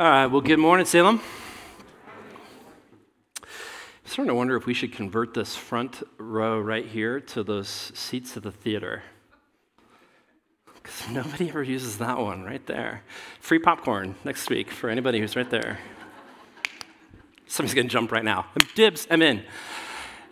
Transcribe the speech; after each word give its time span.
All 0.00 0.08
right, 0.08 0.24
well, 0.24 0.40
good 0.40 0.58
morning, 0.58 0.86
Salem. 0.86 1.20
I'm 3.42 3.46
starting 4.06 4.30
to 4.30 4.34
wonder 4.34 4.56
if 4.56 4.64
we 4.64 4.72
should 4.72 4.94
convert 4.94 5.34
this 5.34 5.56
front 5.56 6.02
row 6.16 6.58
right 6.58 6.86
here 6.86 7.20
to 7.20 7.42
those 7.42 7.68
seats 7.68 8.34
of 8.34 8.42
the 8.42 8.50
theater. 8.50 9.02
Because 10.72 11.10
nobody 11.10 11.50
ever 11.50 11.62
uses 11.62 11.98
that 11.98 12.16
one 12.16 12.44
right 12.44 12.64
there. 12.64 13.02
Free 13.40 13.58
popcorn 13.58 14.14
next 14.24 14.48
week 14.48 14.70
for 14.70 14.88
anybody 14.88 15.20
who's 15.20 15.36
right 15.36 15.50
there. 15.50 15.78
Somebody's 17.46 17.74
going 17.74 17.88
to 17.88 17.92
jump 17.92 18.10
right 18.10 18.24
now. 18.24 18.46
Dibs, 18.74 19.06
I'm 19.10 19.20
in. 19.20 19.42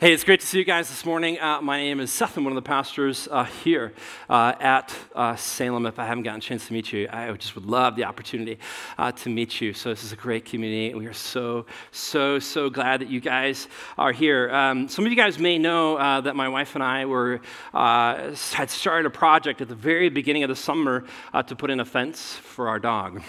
Hey, 0.01 0.13
it's 0.13 0.23
great 0.23 0.39
to 0.39 0.47
see 0.47 0.59
you 0.59 0.65
guys 0.65 0.89
this 0.89 1.05
morning. 1.05 1.41
Uh, 1.41 1.61
my 1.61 1.79
name 1.79 1.99
is 1.99 2.13
Seth. 2.13 2.37
I'm 2.37 2.45
one 2.45 2.53
of 2.53 2.55
the 2.55 2.63
pastors 2.63 3.27
uh, 3.33 3.43
here 3.43 3.93
uh, 4.31 4.53
at 4.61 4.95
uh, 5.13 5.35
Salem. 5.35 5.87
If 5.87 5.99
I 5.99 6.07
haven't 6.07 6.23
gotten 6.23 6.39
a 6.39 6.41
chance 6.41 6.69
to 6.69 6.73
meet 6.73 6.93
you, 6.93 7.09
I 7.11 7.33
just 7.33 7.57
would 7.57 7.67
love 7.67 7.97
the 7.97 8.05
opportunity 8.05 8.61
uh, 8.97 9.11
to 9.11 9.29
meet 9.29 9.61
you. 9.61 9.73
So, 9.73 9.89
this 9.89 10.05
is 10.05 10.13
a 10.13 10.17
great 10.17 10.45
community. 10.45 10.95
We 10.95 11.07
are 11.07 11.13
so, 11.13 11.67
so, 11.91 12.39
so 12.39 12.71
glad 12.71 13.01
that 13.01 13.11
you 13.11 13.19
guys 13.19 13.67
are 13.99 14.13
here. 14.13 14.55
Um, 14.55 14.89
some 14.89 15.05
of 15.05 15.11
you 15.11 15.17
guys 15.17 15.37
may 15.37 15.59
know 15.59 15.97
uh, 15.97 16.21
that 16.21 16.37
my 16.37 16.49
wife 16.49 16.77
and 16.77 16.85
I 16.85 17.05
were 17.05 17.41
had 17.73 18.71
started 18.71 19.05
a 19.05 19.11
project 19.11 19.61
at 19.63 19.67
the 19.67 19.75
very 19.75 20.11
beginning 20.11 20.45
of 20.45 20.49
the 20.49 20.55
summer 20.55 21.07
to 21.45 21.57
put 21.57 21.71
in 21.71 21.81
a 21.81 21.85
fence 21.85 22.37
for 22.37 22.69
our 22.69 22.79
dog. 22.79 23.21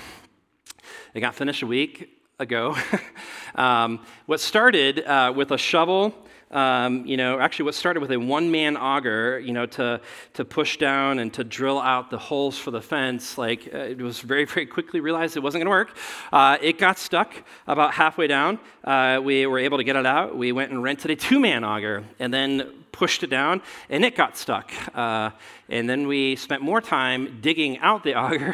It 1.16 1.22
got 1.22 1.34
finished 1.34 1.64
a 1.64 1.68
week 1.68 2.16
ago. 2.38 2.78
um, 3.56 4.06
what 4.28 4.40
started 4.40 4.98
with 5.36 5.50
a 5.50 5.58
shovel 5.58 6.14
um, 6.52 7.06
you 7.06 7.16
know, 7.18 7.40
actually 7.40 7.66
what 7.66 7.76
started 7.76 8.00
with 8.00 8.12
a 8.12 8.18
one-man 8.18 8.76
auger, 8.76 9.40
you 9.40 9.54
know, 9.54 9.66
to, 9.68 10.02
to 10.34 10.46
push 10.46 10.78
down 10.78 11.20
and 11.20 11.32
to 11.34 11.44
drill 11.44 11.80
out 11.80 12.10
the 12.10 12.18
holes 12.18 12.58
for 12.58 12.72
the 12.72 12.82
fence, 12.82 13.38
like 13.38 13.70
uh, 13.74 13.78
it 13.78 14.02
was 14.02 14.20
very, 14.20 14.46
very 14.46 14.66
quickly 14.66 15.00
realized 15.00 15.38
it 15.38 15.42
wasn't 15.42 15.64
going 15.64 15.68
to 15.68 15.70
work. 15.70 15.98
Uh, 16.34 16.58
it 16.62 16.78
got 16.78 16.98
stuck 16.98 17.34
about 17.68 17.94
halfway 17.94 18.28
down. 18.28 18.60
Uh, 18.84 19.20
we 19.24 19.46
were 19.46 19.60
able 19.60 19.78
to 19.78 19.84
get 19.84 19.96
it 19.96 20.06
out. 20.06 20.36
We 20.36 20.52
went 20.52 20.72
and 20.72 20.82
rented 20.82 21.12
a 21.12 21.16
two-man 21.16 21.64
auger 21.64 22.04
and 22.20 22.34
then 22.34 22.86
pushed 23.00 23.24
it 23.24 23.30
down, 23.30 23.62
and 23.90 24.04
it 24.04 24.14
got 24.14 24.36
stuck. 24.36 24.74
Uh, 24.94 25.30
and 25.70 25.90
then 25.90 26.06
we 26.06 26.36
spent 26.36 26.62
more 26.62 26.82
time 26.82 27.40
digging 27.40 27.78
out 27.80 28.04
the 28.04 28.14
auger 28.24 28.54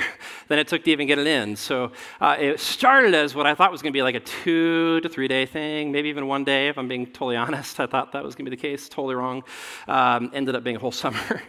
than 0.49 0.59
it 0.59 0.67
took 0.67 0.83
to 0.83 0.91
even 0.91 1.07
get 1.07 1.17
it 1.17 1.25
in. 1.25 1.55
So 1.55 1.91
uh, 2.21 2.37
it 2.39 2.59
started 2.59 3.15
as 3.15 3.33
what 3.33 3.47
I 3.47 3.55
thought 3.55 3.71
was 3.71 3.81
going 3.81 3.91
to 3.91 3.97
be 3.97 4.03
like 4.03 4.13
a 4.13 4.19
two 4.19 5.01
to 5.01 5.09
three 5.09 5.27
day 5.27 5.47
thing, 5.47 5.91
maybe 5.91 6.09
even 6.09 6.27
one 6.27 6.43
day, 6.43 6.67
if 6.67 6.77
I'm 6.77 6.87
being 6.87 7.07
totally 7.07 7.35
honest. 7.45 7.79
I 7.79 7.87
thought 7.87 8.11
that 8.11 8.23
was 8.23 8.35
going 8.35 8.45
to 8.45 8.51
be 8.51 8.55
the 8.55 8.61
case, 8.61 8.87
totally 8.87 9.15
wrong. 9.15 9.43
Um, 9.87 10.29
ended 10.31 10.55
up 10.55 10.63
being 10.63 10.75
a 10.75 10.79
whole 10.79 10.91
summer 11.03 11.41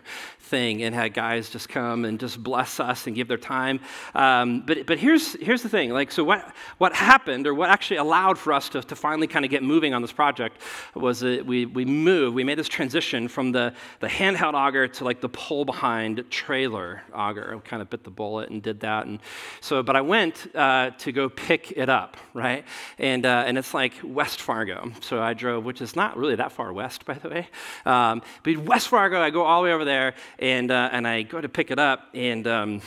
thing 0.47 0.83
and 0.83 0.95
had 0.95 1.13
guys 1.13 1.51
just 1.51 1.69
come 1.69 2.05
and 2.05 2.21
just 2.21 2.43
bless 2.43 2.81
us 2.81 3.07
and 3.07 3.17
give 3.17 3.29
their 3.29 3.37
time. 3.37 3.81
Um, 4.15 4.63
but 4.65 4.87
but 4.87 4.99
here's, 4.99 5.35
here's 5.35 5.63
the 5.63 5.69
thing 5.69 5.91
like, 5.91 6.13
so 6.13 6.23
what, 6.25 6.55
what 6.79 6.93
happened, 6.93 7.47
or 7.47 7.55
what 7.55 7.69
actually 7.71 7.97
allowed 7.97 8.39
for 8.39 8.53
us 8.53 8.69
to, 8.71 8.83
to 8.83 8.97
finally 8.97 9.27
kind 9.27 9.45
of 9.45 9.51
get 9.51 9.63
moving 9.63 9.95
on 9.95 10.03
this 10.03 10.13
project 10.13 10.61
was 10.95 11.21
that 11.21 11.45
we, 11.45 11.67
we 11.67 11.85
moved, 11.85 12.35
we 12.35 12.45
made 12.45 12.59
this 12.59 12.69
transition 12.69 13.29
from 13.29 13.53
the, 13.53 13.73
the 14.01 14.07
handheld 14.07 14.55
auger 14.55 14.87
to 14.87 15.05
like 15.05 15.21
the 15.21 15.29
pull 15.29 15.65
behind 15.65 16.25
trailer 16.31 17.03
auger. 17.13 17.53
We 17.55 17.61
kind 17.63 17.83
of 17.83 17.91
bit 17.91 18.05
the 18.05 18.11
bullet 18.11 18.51
and 18.51 18.63
did 18.63 18.81
that. 18.81 19.07
And 19.07 19.21
so, 19.61 19.83
but 19.83 19.97
I 19.97 20.01
went 20.01 20.47
uh, 20.55 20.91
to 20.99 21.13
go 21.13 21.29
pick 21.29 21.73
it 21.73 21.89
up, 21.89 22.17
right? 22.35 22.65
And, 22.99 23.27
uh, 23.27 23.45
and 23.47 23.59
it's 23.59 23.75
like 23.75 23.95
West 24.05 24.41
Fargo. 24.41 24.93
So 25.01 25.21
I 25.21 25.35
drove, 25.35 25.65
which 25.65 25.81
is 25.81 25.97
not 25.97 26.17
really 26.17 26.37
that 26.37 26.53
far 26.53 26.73
west, 26.73 27.05
by 27.05 27.15
the 27.15 27.29
way. 27.29 27.49
Um, 27.85 28.23
but 28.43 28.57
West 28.59 28.89
Fargo, 28.89 29.21
I 29.21 29.31
go 29.31 29.43
all 29.43 29.63
the 29.63 29.67
way 29.67 29.73
over 29.73 29.85
there 29.85 30.15
and, 30.39 30.71
uh, 30.71 30.91
and 30.93 31.07
I 31.07 31.23
go 31.23 31.41
to 31.41 31.49
pick 31.49 31.71
it 31.71 31.79
up, 31.79 32.09
and 32.15 32.47
um, 32.47 32.83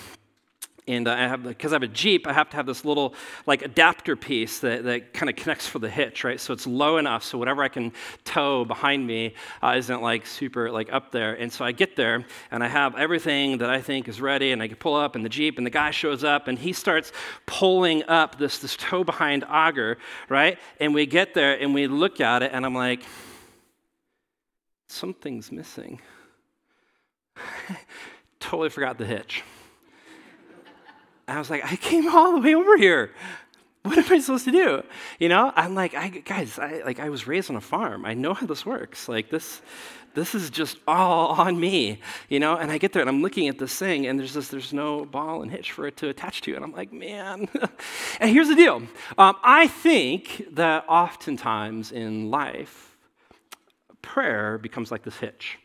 and 0.89 1.07
I 1.07 1.27
have 1.27 1.43
because 1.43 1.71
I 1.71 1.75
have 1.75 1.83
a 1.83 1.87
Jeep, 1.87 2.25
I 2.25 2.33
have 2.33 2.49
to 2.49 2.55
have 2.55 2.65
this 2.65 2.83
little 2.83 3.13
like 3.45 3.61
adapter 3.61 4.15
piece 4.15 4.59
that, 4.59 4.83
that 4.85 5.13
kind 5.13 5.29
of 5.29 5.35
connects 5.35 5.67
for 5.67 5.77
the 5.77 5.89
hitch, 5.89 6.23
right? 6.23 6.39
So 6.39 6.51
it's 6.51 6.65
low 6.65 6.97
enough 6.97 7.23
so 7.23 7.37
whatever 7.37 7.61
I 7.61 7.67
can 7.67 7.93
tow 8.25 8.65
behind 8.65 9.05
me 9.05 9.35
uh, 9.61 9.75
isn't 9.77 10.01
like 10.01 10.25
super 10.25 10.71
like 10.71 10.91
up 10.91 11.11
there. 11.11 11.35
And 11.35 11.53
so 11.53 11.63
I 11.63 11.71
get 11.73 11.95
there 11.95 12.25
and 12.49 12.63
I 12.63 12.67
have 12.67 12.95
everything 12.95 13.59
that 13.59 13.69
I 13.69 13.81
think 13.81 14.07
is 14.07 14.19
ready, 14.19 14.51
and 14.51 14.63
I 14.63 14.67
can 14.67 14.77
pull 14.77 14.95
up 14.95 15.15
in 15.15 15.21
the 15.21 15.29
Jeep, 15.29 15.57
and 15.57 15.65
the 15.65 15.71
guy 15.71 15.91
shows 15.91 16.23
up 16.23 16.47
and 16.47 16.57
he 16.57 16.73
starts 16.73 17.11
pulling 17.45 18.03
up 18.09 18.39
this 18.39 18.57
this 18.57 18.75
tow 18.75 19.03
behind 19.03 19.45
auger, 19.47 19.99
right? 20.27 20.57
And 20.79 20.93
we 20.95 21.05
get 21.05 21.35
there 21.35 21.59
and 21.59 21.73
we 21.73 21.85
look 21.85 22.19
at 22.19 22.41
it, 22.41 22.51
and 22.51 22.65
I'm 22.65 22.75
like, 22.75 23.03
something's 24.87 25.51
missing. 25.51 26.01
totally 28.39 28.69
forgot 28.69 28.97
the 28.97 29.05
hitch. 29.05 29.43
I 31.27 31.37
was 31.37 31.49
like, 31.49 31.63
I 31.63 31.75
came 31.75 32.09
all 32.09 32.33
the 32.33 32.39
way 32.39 32.55
over 32.55 32.77
here. 32.77 33.11
What 33.83 33.97
am 33.97 34.05
I 34.11 34.19
supposed 34.19 34.45
to 34.45 34.51
do? 34.51 34.83
You 35.19 35.29
know, 35.29 35.53
I'm 35.55 35.73
like, 35.73 35.93
I, 35.93 36.09
guys, 36.09 36.59
I, 36.59 36.81
like 36.85 36.99
I 36.99 37.09
was 37.09 37.27
raised 37.27 37.49
on 37.49 37.55
a 37.55 37.61
farm. 37.61 38.05
I 38.05 38.13
know 38.13 38.33
how 38.33 38.45
this 38.45 38.65
works. 38.65 39.07
Like 39.07 39.29
this, 39.29 39.61
this 40.15 40.35
is 40.35 40.49
just 40.49 40.79
all 40.87 41.29
on 41.29 41.59
me, 41.59 41.99
you 42.27 42.39
know. 42.39 42.57
And 42.57 42.71
I 42.71 42.77
get 42.77 42.93
there 42.93 43.01
and 43.01 43.09
I'm 43.09 43.21
looking 43.21 43.47
at 43.47 43.57
this 43.57 43.73
thing, 43.75 44.07
and 44.07 44.19
there's 44.19 44.33
this, 44.33 44.49
there's 44.49 44.73
no 44.73 45.05
ball 45.05 45.43
and 45.43 45.51
hitch 45.51 45.71
for 45.71 45.87
it 45.87 45.95
to 45.97 46.09
attach 46.09 46.41
to, 46.41 46.55
and 46.55 46.65
I'm 46.65 46.73
like, 46.73 46.91
man. 46.91 47.47
and 48.19 48.29
here's 48.29 48.49
the 48.49 48.55
deal. 48.55 48.81
Um, 49.17 49.35
I 49.43 49.67
think 49.67 50.45
that 50.53 50.85
oftentimes 50.89 51.91
in 51.91 52.31
life, 52.31 52.97
prayer 54.01 54.57
becomes 54.57 54.91
like 54.91 55.03
this 55.03 55.17
hitch. 55.17 55.58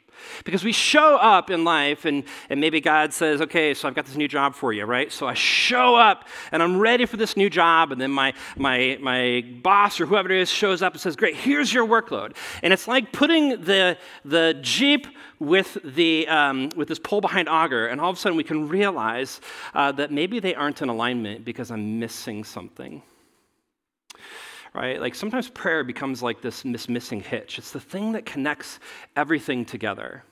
Because 0.45 0.65
we 0.65 0.73
show 0.73 1.17
up 1.17 1.51
in 1.51 1.65
life, 1.65 2.05
and, 2.05 2.25
and 2.51 2.61
maybe 2.61 2.81
God 2.81 3.13
says, 3.13 3.41
okay, 3.41 3.75
so 3.75 3.89
I've 3.89 3.95
got 3.95 4.07
this 4.07 4.17
new 4.17 4.29
job 4.29 4.55
for 4.55 4.73
you, 4.73 4.85
right? 4.85 5.13
So 5.13 5.27
I 5.27 5.35
show 5.35 5.97
up 5.97 6.27
and 6.53 6.63
I'm 6.63 6.79
ready 6.79 7.07
for 7.07 7.17
this 7.17 7.37
new 7.37 7.51
job, 7.51 7.93
and 7.93 8.01
then 8.01 8.11
my, 8.11 8.33
my, 8.57 8.99
my 9.01 9.45
boss 9.63 10.01
or 10.01 10.07
whoever 10.07 10.31
it 10.31 10.41
is 10.41 10.51
shows 10.51 10.83
up 10.83 10.93
and 10.93 11.01
says, 11.01 11.17
great, 11.17 11.37
here's 11.37 11.73
your 11.73 11.87
workload. 11.87 12.37
And 12.63 12.73
it's 12.73 12.89
like 12.89 13.13
putting 13.13 13.63
the, 13.63 13.99
the 14.25 14.59
Jeep 14.61 15.07
with, 15.39 15.79
the, 15.85 16.27
um, 16.29 16.71
with 16.77 16.89
this 16.89 16.99
pull 16.99 17.21
behind 17.21 17.49
auger, 17.49 17.87
and 17.87 18.01
all 18.01 18.11
of 18.11 18.17
a 18.17 18.21
sudden 18.21 18.37
we 18.37 18.45
can 18.45 18.69
realize 18.69 19.41
uh, 19.75 19.93
that 19.93 20.11
maybe 20.11 20.41
they 20.41 20.55
aren't 20.55 20.83
in 20.83 20.89
alignment 20.89 21.45
because 21.45 21.71
I'm 21.71 21.99
missing 21.99 22.45
something 22.45 23.03
right? 24.75 25.01
Like 25.01 25.15
sometimes 25.15 25.49
prayer 25.49 25.85
becomes 25.85 26.23
like 26.23 26.41
this 26.43 26.65
missing 26.65 27.21
hitch. 27.21 27.59
It's 27.59 27.71
the 27.71 27.81
thing 27.81 28.13
that 28.13 28.27
connects 28.27 28.81
everything 29.17 29.65
together. 29.65 30.25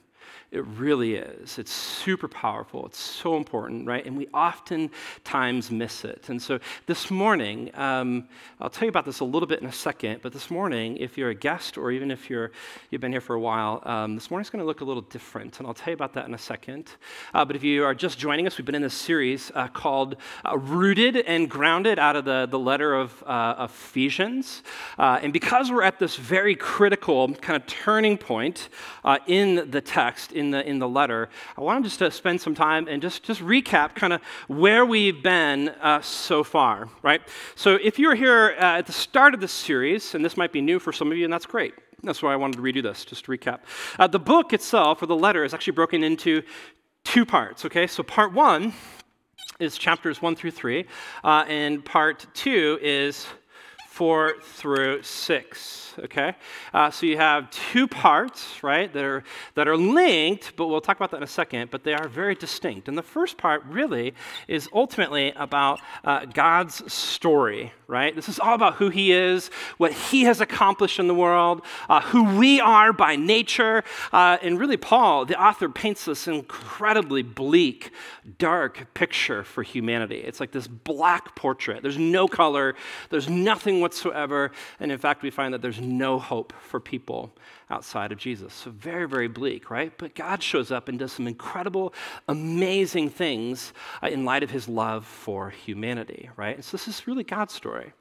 It 0.53 0.63
really 0.77 1.15
is. 1.15 1.57
It's 1.57 1.71
super 1.71 2.27
powerful. 2.27 2.85
It's 2.85 2.99
so 2.99 3.37
important, 3.37 3.87
right? 3.87 4.05
And 4.05 4.15
we 4.15 4.27
oftentimes 4.35 5.71
miss 5.71 6.05
it. 6.05 6.29
And 6.29 6.39
so 6.39 6.59
this 6.85 7.09
morning, 7.09 7.71
um, 7.73 8.27
I'll 8.61 8.69
tell 8.69 8.85
you 8.85 8.89
about 8.89 9.05
this 9.05 9.21
a 9.21 9.25
little 9.25 9.47
bit 9.47 9.61
in 9.61 9.67
a 9.67 9.71
second, 9.71 10.19
but 10.21 10.31
this 10.31 10.51
morning, 10.51 10.97
if 10.97 11.17
you're 11.17 11.31
a 11.31 11.35
guest 11.35 11.75
or 11.75 11.89
even 11.89 12.11
if 12.11 12.29
you're, 12.29 12.51
you've 12.91 13.01
been 13.01 13.11
here 13.11 13.19
for 13.19 13.35
a 13.35 13.39
while, 13.39 13.81
um, 13.87 14.13
this 14.13 14.29
morning's 14.29 14.51
going 14.51 14.59
to 14.59 14.65
look 14.65 14.81
a 14.81 14.85
little 14.85 15.01
different. 15.01 15.57
And 15.57 15.65
I'll 15.65 15.73
tell 15.73 15.89
you 15.89 15.95
about 15.95 16.13
that 16.13 16.27
in 16.27 16.35
a 16.35 16.37
second. 16.37 16.91
Uh, 17.33 17.43
but 17.43 17.55
if 17.55 17.63
you 17.63 17.83
are 17.83 17.95
just 17.95 18.19
joining 18.19 18.45
us, 18.45 18.55
we've 18.55 18.65
been 18.65 18.75
in 18.75 18.83
this 18.83 18.93
series 18.93 19.51
uh, 19.55 19.67
called 19.69 20.17
uh, 20.45 20.55
Rooted 20.55 21.17
and 21.17 21.49
Grounded 21.49 21.97
out 21.97 22.15
of 22.15 22.25
the, 22.25 22.45
the 22.47 22.59
letter 22.59 22.93
of 22.93 23.23
uh, 23.25 23.55
Ephesians. 23.67 24.61
Uh, 24.99 25.19
and 25.23 25.33
because 25.33 25.71
we're 25.71 25.81
at 25.81 25.97
this 25.97 26.15
very 26.15 26.55
critical 26.55 27.33
kind 27.33 27.59
of 27.59 27.65
turning 27.65 28.19
point 28.19 28.69
uh, 29.03 29.17
in 29.25 29.71
the 29.71 29.81
text, 29.81 30.31
the, 30.51 30.67
in 30.67 30.79
the 30.79 30.87
letter, 30.87 31.29
I 31.57 31.61
want 31.61 31.83
to 31.83 31.89
just 31.89 31.99
to 31.99 32.11
spend 32.11 32.41
some 32.41 32.55
time 32.55 32.87
and 32.87 33.01
just, 33.01 33.23
just 33.23 33.41
recap 33.41 33.95
kind 33.95 34.13
of 34.13 34.21
where 34.47 34.85
we've 34.85 35.21
been 35.21 35.69
uh, 35.69 36.01
so 36.01 36.43
far, 36.43 36.89
right? 37.01 37.21
So 37.55 37.77
if 37.81 37.99
you're 37.99 38.15
here 38.15 38.55
uh, 38.57 38.79
at 38.79 38.85
the 38.85 38.93
start 38.93 39.33
of 39.33 39.39
this 39.39 39.51
series, 39.51 40.15
and 40.15 40.23
this 40.23 40.37
might 40.37 40.51
be 40.51 40.61
new 40.61 40.79
for 40.79 40.91
some 40.91 41.11
of 41.11 41.17
you, 41.17 41.23
and 41.23 41.33
that's 41.33 41.45
great. 41.45 41.73
That's 42.03 42.21
why 42.21 42.33
I 42.33 42.35
wanted 42.35 42.57
to 42.57 42.63
redo 42.63 42.83
this, 42.83 43.05
just 43.05 43.25
to 43.25 43.31
recap. 43.31 43.59
Uh, 43.97 44.07
the 44.07 44.19
book 44.19 44.53
itself, 44.53 45.01
or 45.01 45.05
the 45.05 45.15
letter, 45.15 45.43
is 45.45 45.53
actually 45.53 45.73
broken 45.73 46.03
into 46.03 46.43
two 47.03 47.25
parts, 47.25 47.65
okay? 47.65 47.87
So 47.87 48.03
part 48.03 48.33
one 48.33 48.73
is 49.59 49.77
chapters 49.77 50.21
one 50.21 50.35
through 50.35 50.51
three, 50.51 50.85
uh, 51.23 51.45
and 51.47 51.83
part 51.85 52.25
two 52.33 52.79
is 52.81 53.25
four 53.93 54.33
through 54.41 55.03
six 55.03 55.83
okay? 55.99 56.35
Uh, 56.73 56.91
so 56.91 57.05
you 57.05 57.17
have 57.17 57.49
two 57.51 57.87
parts, 57.87 58.63
right, 58.63 58.91
that 58.93 59.03
are, 59.03 59.23
that 59.55 59.67
are 59.67 59.77
linked, 59.77 60.55
but 60.55 60.67
we'll 60.67 60.81
talk 60.81 60.97
about 60.97 61.11
that 61.11 61.17
in 61.17 61.23
a 61.23 61.27
second, 61.27 61.71
but 61.71 61.83
they 61.83 61.93
are 61.93 62.07
very 62.07 62.35
distinct. 62.35 62.87
And 62.87 62.97
the 62.97 63.03
first 63.03 63.37
part 63.37 63.63
really 63.65 64.13
is 64.47 64.69
ultimately 64.73 65.33
about 65.35 65.79
uh, 66.03 66.25
God's 66.25 66.91
story, 66.91 67.73
right? 67.87 68.15
This 68.15 68.29
is 68.29 68.39
all 68.39 68.55
about 68.55 68.75
who 68.75 68.89
He 68.89 69.11
is, 69.11 69.49
what 69.77 69.91
He 69.91 70.23
has 70.23 70.41
accomplished 70.41 70.99
in 70.99 71.07
the 71.07 71.15
world, 71.15 71.63
uh, 71.89 72.01
who 72.01 72.37
we 72.37 72.59
are 72.59 72.93
by 72.93 73.15
nature. 73.15 73.83
Uh, 74.11 74.37
and 74.41 74.59
really, 74.59 74.77
Paul, 74.77 75.25
the 75.25 75.41
author, 75.41 75.69
paints 75.69 76.05
this 76.05 76.27
incredibly 76.27 77.21
bleak, 77.21 77.91
dark 78.37 78.93
picture 78.93 79.43
for 79.43 79.63
humanity. 79.63 80.17
It's 80.17 80.39
like 80.39 80.51
this 80.51 80.67
black 80.67 81.35
portrait. 81.35 81.81
There's 81.81 81.97
no 81.97 82.27
color, 82.27 82.75
there's 83.09 83.29
nothing 83.29 83.81
whatsoever. 83.83 84.51
And 84.79 84.91
in 84.91 84.97
fact, 84.97 85.21
we 85.21 85.29
find 85.29 85.53
that 85.53 85.61
there's 85.61 85.79
no 85.79 86.17
hope 86.17 86.53
for 86.59 86.79
people 86.79 87.31
outside 87.69 88.11
of 88.11 88.17
Jesus. 88.17 88.53
So, 88.53 88.71
very, 88.71 89.07
very 89.07 89.27
bleak, 89.27 89.69
right? 89.69 89.95
But 89.95 90.15
God 90.15 90.41
shows 90.41 90.71
up 90.71 90.89
and 90.89 90.97
does 90.97 91.11
some 91.11 91.27
incredible, 91.27 91.93
amazing 92.27 93.11
things 93.11 93.73
uh, 94.01 94.07
in 94.07 94.25
light 94.25 94.41
of 94.41 94.49
his 94.49 94.67
love 94.67 95.05
for 95.05 95.51
humanity, 95.51 96.29
right? 96.35 96.55
And 96.55 96.65
so, 96.65 96.71
this 96.77 96.87
is 96.87 97.05
really 97.05 97.23
God's 97.23 97.53
story. 97.53 97.93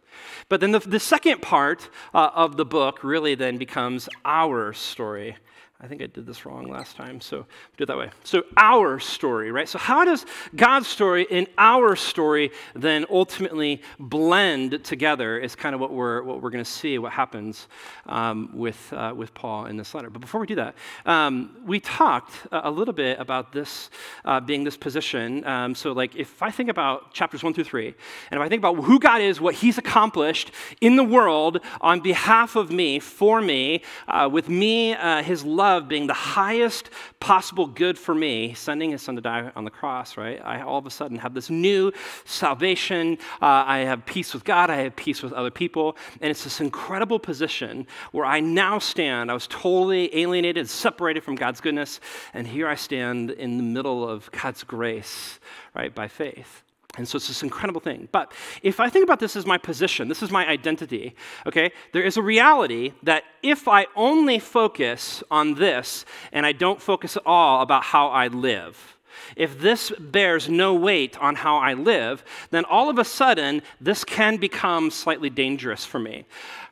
But 0.49 0.61
then 0.61 0.73
the, 0.73 0.79
the 0.79 1.01
second 1.01 1.43
part 1.43 1.91
uh, 2.15 2.31
of 2.35 2.57
the 2.57 2.65
book 2.65 3.03
really 3.05 3.35
then 3.35 3.59
becomes 3.59 4.09
our 4.25 4.73
story 4.73 5.37
I 5.85 5.89
think 5.89 6.01
I 6.01 6.07
did 6.07 6.27
this 6.27 6.47
wrong 6.47 6.69
last 6.69 6.95
time, 6.95 7.21
so 7.21 7.45
do 7.77 7.83
it 7.83 7.87
that 7.87 7.99
way. 7.99 8.09
So, 8.23 8.45
our 8.57 9.01
story, 9.01 9.51
right? 9.51 9.69
So, 9.69 9.81
how 9.81 10.05
does 10.05 10.25
God's 10.55 10.87
story 10.87 11.27
and 11.29 11.49
our 11.59 11.97
story 11.97 12.53
then 12.73 13.05
ultimately 13.11 13.83
blend 13.99 14.85
together 14.85 15.41
is 15.41 15.57
kind 15.57 15.75
of 15.75 15.81
what 15.81 15.93
we're, 15.93 16.23
what 16.23 16.41
we're 16.41 16.51
going 16.51 16.63
to 16.63 16.71
see, 16.71 16.99
what 16.99 17.11
happens 17.11 17.67
um, 18.07 18.51
with, 18.55 18.93
uh, 18.93 19.13
with 19.17 19.35
Paul 19.35 19.67
in 19.67 19.77
this 19.77 19.93
letter. 19.93 20.09
But 20.09 20.21
before 20.21 20.41
we 20.41 20.47
do 20.47 20.55
that, 20.55 20.77
um, 21.05 21.57
we 21.65 21.81
talked 21.81 22.33
a 22.53 22.71
little 22.71 22.95
bit 22.95 23.19
about 23.19 23.53
this 23.53 23.91
uh, 24.25 24.39
being 24.39 24.63
this 24.63 24.77
position. 24.77 25.45
Um, 25.45 25.75
so, 25.75 25.91
like, 25.91 26.15
if 26.15 26.45
I 26.45 26.53
think 26.53 26.71
about 26.71 27.13
chapters 27.13 27.43
one 27.43 27.55
through 27.55 27.65
three, 27.65 27.89
and 28.31 28.39
if 28.39 28.41
I 28.41 28.49
think 28.49 28.61
about 28.61 28.77
who 28.77 29.01
God 29.01 29.21
is, 29.21 29.41
what 29.41 29.57
he's 29.57 29.79
accomplished 29.79 30.53
in 30.81 30.95
the 30.95 31.05
world 31.05 31.59
on 31.81 31.99
behalf 31.99 32.55
of 32.55 32.71
me, 32.71 33.01
for 33.01 33.41
me, 33.41 33.83
uh, 34.07 34.29
with 34.31 34.49
me, 34.49 34.95
uh, 34.95 35.25
his 35.25 35.45
love 35.45 35.72
love 35.73 35.89
being 35.89 36.07
the 36.07 36.13
highest 36.13 36.91
possible 37.21 37.67
good 37.67 37.99
for 37.99 38.15
me, 38.15 38.55
sending 38.55 38.91
his 38.91 39.03
son 39.03 39.17
to 39.17 39.23
die 39.23 39.51
on 39.57 39.65
the 39.65 39.71
cross, 39.71 40.17
right? 40.17 40.41
I 40.45 40.63
all 40.63 40.79
of 40.79 40.87
a 40.87 40.91
sudden 40.91 41.19
have 41.19 41.35
this 41.35 41.51
new 41.51 41.93
salvation. 42.25 43.19
Uh, 43.41 43.65
I 43.67 43.79
have 43.81 44.05
peace 44.05 44.35
with 44.35 44.45
God. 44.45 44.71
I 44.71 44.77
have 44.77 44.97
peace 44.97 45.23
with 45.23 45.33
other 45.33 45.51
people. 45.51 45.97
And 46.21 46.31
it's 46.31 46.45
this 46.45 46.61
incredible 46.61 47.19
position 47.19 47.87
where 48.13 48.27
I 48.27 48.41
now 48.41 48.79
stand. 48.79 49.31
I 49.31 49.35
was 49.35 49.47
totally 49.47 50.15
alienated, 50.17 50.69
separated 50.69 51.23
from 51.23 51.37
God's 51.37 51.61
goodness. 51.61 52.01
And 52.35 52.47
here 52.47 52.69
I 52.69 52.75
stand 52.75 53.31
in 53.31 53.57
the 53.57 53.63
middle 53.63 54.09
of 54.09 54.31
God's 54.31 54.65
grace, 54.65 55.41
right, 55.75 55.95
by 55.95 56.09
faith. 56.09 56.63
And 56.99 57.09
so 57.09 57.17
it's 57.17 57.29
this 57.29 57.43
incredible 57.43 57.81
thing. 57.81 58.09
But 58.13 58.33
if 58.63 58.79
I 58.79 58.91
think 58.91 59.05
about 59.05 59.19
this 59.19 59.35
as 59.35 59.47
my 59.47 59.57
position, 59.57 60.09
this 60.09 60.23
is 60.23 60.31
my 60.31 60.47
identity, 60.47 61.15
okay, 61.47 61.73
there 61.93 62.03
is 62.03 62.19
a 62.19 62.23
reality 62.23 62.93
that 63.03 63.25
if 63.43 63.67
I 63.67 63.87
only 63.97 64.39
focus 64.39 65.23
on 65.31 65.55
this 65.55 66.05
and 66.33 66.45
I 66.45 66.53
don't 66.53 66.83
focus 66.83 67.17
at 67.17 67.23
all 67.25 67.63
about 67.63 67.85
how 67.85 68.09
I 68.09 68.29
live, 68.29 68.97
if 69.37 69.59
this 69.59 69.91
bears 69.99 70.49
no 70.49 70.75
weight 70.75 71.19
on 71.19 71.35
how 71.37 71.57
I 71.57 71.75
live, 71.75 72.25
then 72.51 72.65
all 72.67 72.91
of 72.91 72.99
a 72.99 73.05
sudden 73.05 73.63
this 73.81 74.05
can 74.05 74.37
become 74.37 74.91
slightly 74.91 75.31
dangerous 75.31 75.85
for 75.85 75.99
me 75.99 76.25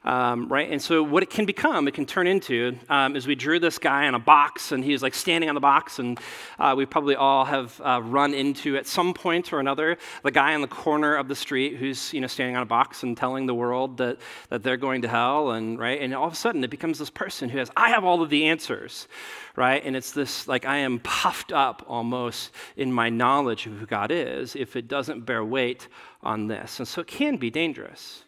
um, 0.04 0.48
right? 0.48 0.70
And 0.70 0.80
so 0.80 1.02
what 1.02 1.22
it 1.22 1.28
can 1.28 1.44
become, 1.44 1.86
it 1.86 1.92
can 1.92 2.06
turn 2.06 2.26
into, 2.26 2.76
um, 2.88 3.16
is 3.16 3.26
we 3.26 3.34
drew 3.34 3.58
this 3.58 3.78
guy 3.78 4.06
on 4.06 4.14
a 4.14 4.18
box, 4.18 4.72
and 4.72 4.82
he's 4.82 5.02
like 5.02 5.14
standing 5.14 5.50
on 5.50 5.54
the 5.54 5.60
box, 5.60 5.98
and 5.98 6.18
uh, 6.58 6.74
we 6.76 6.86
probably 6.86 7.16
all 7.16 7.44
have 7.44 7.78
uh, 7.84 8.00
run 8.02 8.32
into 8.32 8.76
at 8.76 8.86
some 8.86 9.12
point 9.12 9.52
or 9.52 9.60
another 9.60 9.98
the 10.22 10.30
guy 10.30 10.54
on 10.54 10.62
the 10.62 10.68
corner 10.68 11.16
of 11.16 11.28
the 11.28 11.34
street 11.34 11.76
who's 11.76 12.14
you 12.14 12.20
know 12.20 12.26
standing 12.26 12.56
on 12.56 12.62
a 12.62 12.66
box 12.66 13.02
and 13.02 13.16
telling 13.16 13.46
the 13.46 13.54
world 13.54 13.98
that 13.98 14.18
that 14.48 14.62
they're 14.62 14.78
going 14.78 15.02
to 15.02 15.08
hell, 15.08 15.50
and 15.50 15.78
right, 15.78 16.00
and 16.00 16.14
all 16.14 16.26
of 16.26 16.32
a 16.32 16.36
sudden 16.36 16.64
it 16.64 16.70
becomes 16.70 16.98
this 16.98 17.10
person 17.10 17.50
who 17.50 17.58
has, 17.58 17.70
I 17.76 17.90
have 17.90 18.04
all 18.04 18.22
of 18.22 18.30
the 18.30 18.46
answers, 18.46 19.06
right? 19.54 19.82
And 19.84 19.94
it's 19.94 20.12
this 20.12 20.48
like 20.48 20.64
I 20.64 20.78
am 20.78 21.00
puffed 21.00 21.52
up 21.52 21.84
almost 21.86 22.52
in 22.76 22.90
my 22.90 23.10
knowledge 23.10 23.66
of 23.66 23.74
who 23.74 23.84
God 23.84 24.10
is 24.10 24.56
if 24.56 24.76
it 24.76 24.88
doesn't 24.88 25.26
bear 25.26 25.44
weight 25.44 25.88
on 26.22 26.48
this. 26.48 26.78
And 26.78 26.86
so 26.86 27.00
it 27.00 27.06
can 27.06 27.36
be 27.36 27.50
dangerous. 27.50 28.24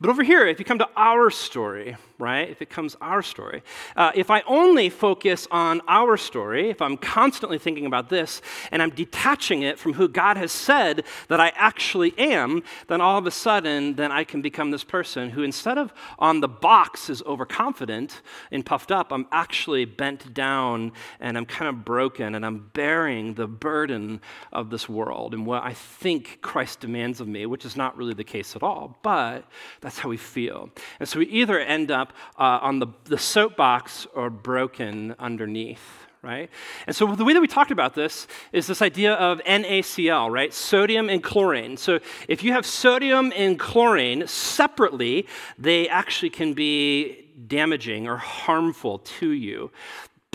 But 0.00 0.10
over 0.10 0.22
here, 0.22 0.46
if 0.46 0.58
you 0.58 0.64
come 0.64 0.78
to 0.78 0.88
our 0.96 1.30
story, 1.30 1.96
right, 2.18 2.48
if 2.48 2.60
it 2.60 2.68
comes 2.68 2.96
our 3.00 3.22
story, 3.22 3.62
uh, 3.96 4.12
if 4.14 4.30
I 4.30 4.42
only 4.46 4.88
focus 4.88 5.46
on 5.50 5.80
our 5.88 6.16
story, 6.16 6.68
if 6.70 6.82
I'm 6.82 6.96
constantly 6.96 7.58
thinking 7.58 7.86
about 7.86 8.08
this 8.08 8.42
and 8.70 8.82
I'm 8.82 8.90
detaching 8.90 9.62
it 9.62 9.78
from 9.78 9.94
who 9.94 10.08
God 10.08 10.36
has 10.36 10.52
said 10.52 11.04
that 11.28 11.40
I 11.40 11.52
actually 11.54 12.12
am, 12.18 12.62
then 12.88 13.00
all 13.00 13.18
of 13.18 13.26
a 13.26 13.30
sudden, 13.30 13.94
then 13.94 14.10
I 14.12 14.24
can 14.24 14.42
become 14.42 14.70
this 14.70 14.84
person 14.84 15.30
who 15.30 15.42
instead 15.42 15.78
of 15.78 15.92
on 16.18 16.40
the 16.40 16.48
box 16.48 17.08
is 17.08 17.22
overconfident 17.22 18.20
and 18.50 18.66
puffed 18.66 18.90
up, 18.90 19.12
I'm 19.12 19.26
actually 19.32 19.84
bent 19.84 20.34
down 20.34 20.92
and 21.20 21.38
I'm 21.38 21.46
kind 21.46 21.68
of 21.68 21.84
broken 21.84 22.34
and 22.34 22.44
I'm 22.44 22.70
bearing 22.74 23.34
the 23.34 23.46
burden 23.46 24.20
of 24.52 24.70
this 24.70 24.88
world 24.88 25.34
and 25.34 25.46
what 25.46 25.62
I 25.62 25.72
think 25.72 26.40
Christ 26.42 26.80
demands 26.80 27.20
of 27.20 27.28
me, 27.28 27.33
which 27.46 27.64
is 27.64 27.76
not 27.76 27.96
really 27.96 28.14
the 28.14 28.24
case 28.24 28.56
at 28.56 28.62
all. 28.62 28.98
But 29.02 29.44
that's 29.80 29.98
how 29.98 30.08
we 30.08 30.16
feel. 30.16 30.70
And 31.00 31.08
so 31.08 31.18
we 31.18 31.26
either 31.26 31.58
end 31.58 31.90
up 31.90 32.12
uh, 32.38 32.58
on 32.62 32.78
the, 32.78 32.88
the 33.04 33.18
soapbox 33.18 34.06
or 34.14 34.30
broken 34.30 35.14
underneath 35.18 36.04
right? 36.24 36.48
And 36.86 36.96
so 36.96 37.14
the 37.14 37.24
way 37.24 37.34
that 37.34 37.40
we 37.40 37.46
talked 37.46 37.70
about 37.70 37.94
this 37.94 38.26
is 38.50 38.66
this 38.66 38.80
idea 38.80 39.12
of 39.12 39.40
NaCl, 39.40 40.30
right? 40.30 40.54
Sodium 40.54 41.10
and 41.10 41.22
chlorine. 41.22 41.76
So 41.76 42.00
if 42.28 42.42
you 42.42 42.52
have 42.52 42.64
sodium 42.64 43.30
and 43.36 43.58
chlorine 43.58 44.26
separately, 44.26 45.26
they 45.58 45.86
actually 45.86 46.30
can 46.30 46.54
be 46.54 47.26
damaging 47.46 48.08
or 48.08 48.16
harmful 48.16 49.00
to 49.00 49.28
you. 49.28 49.70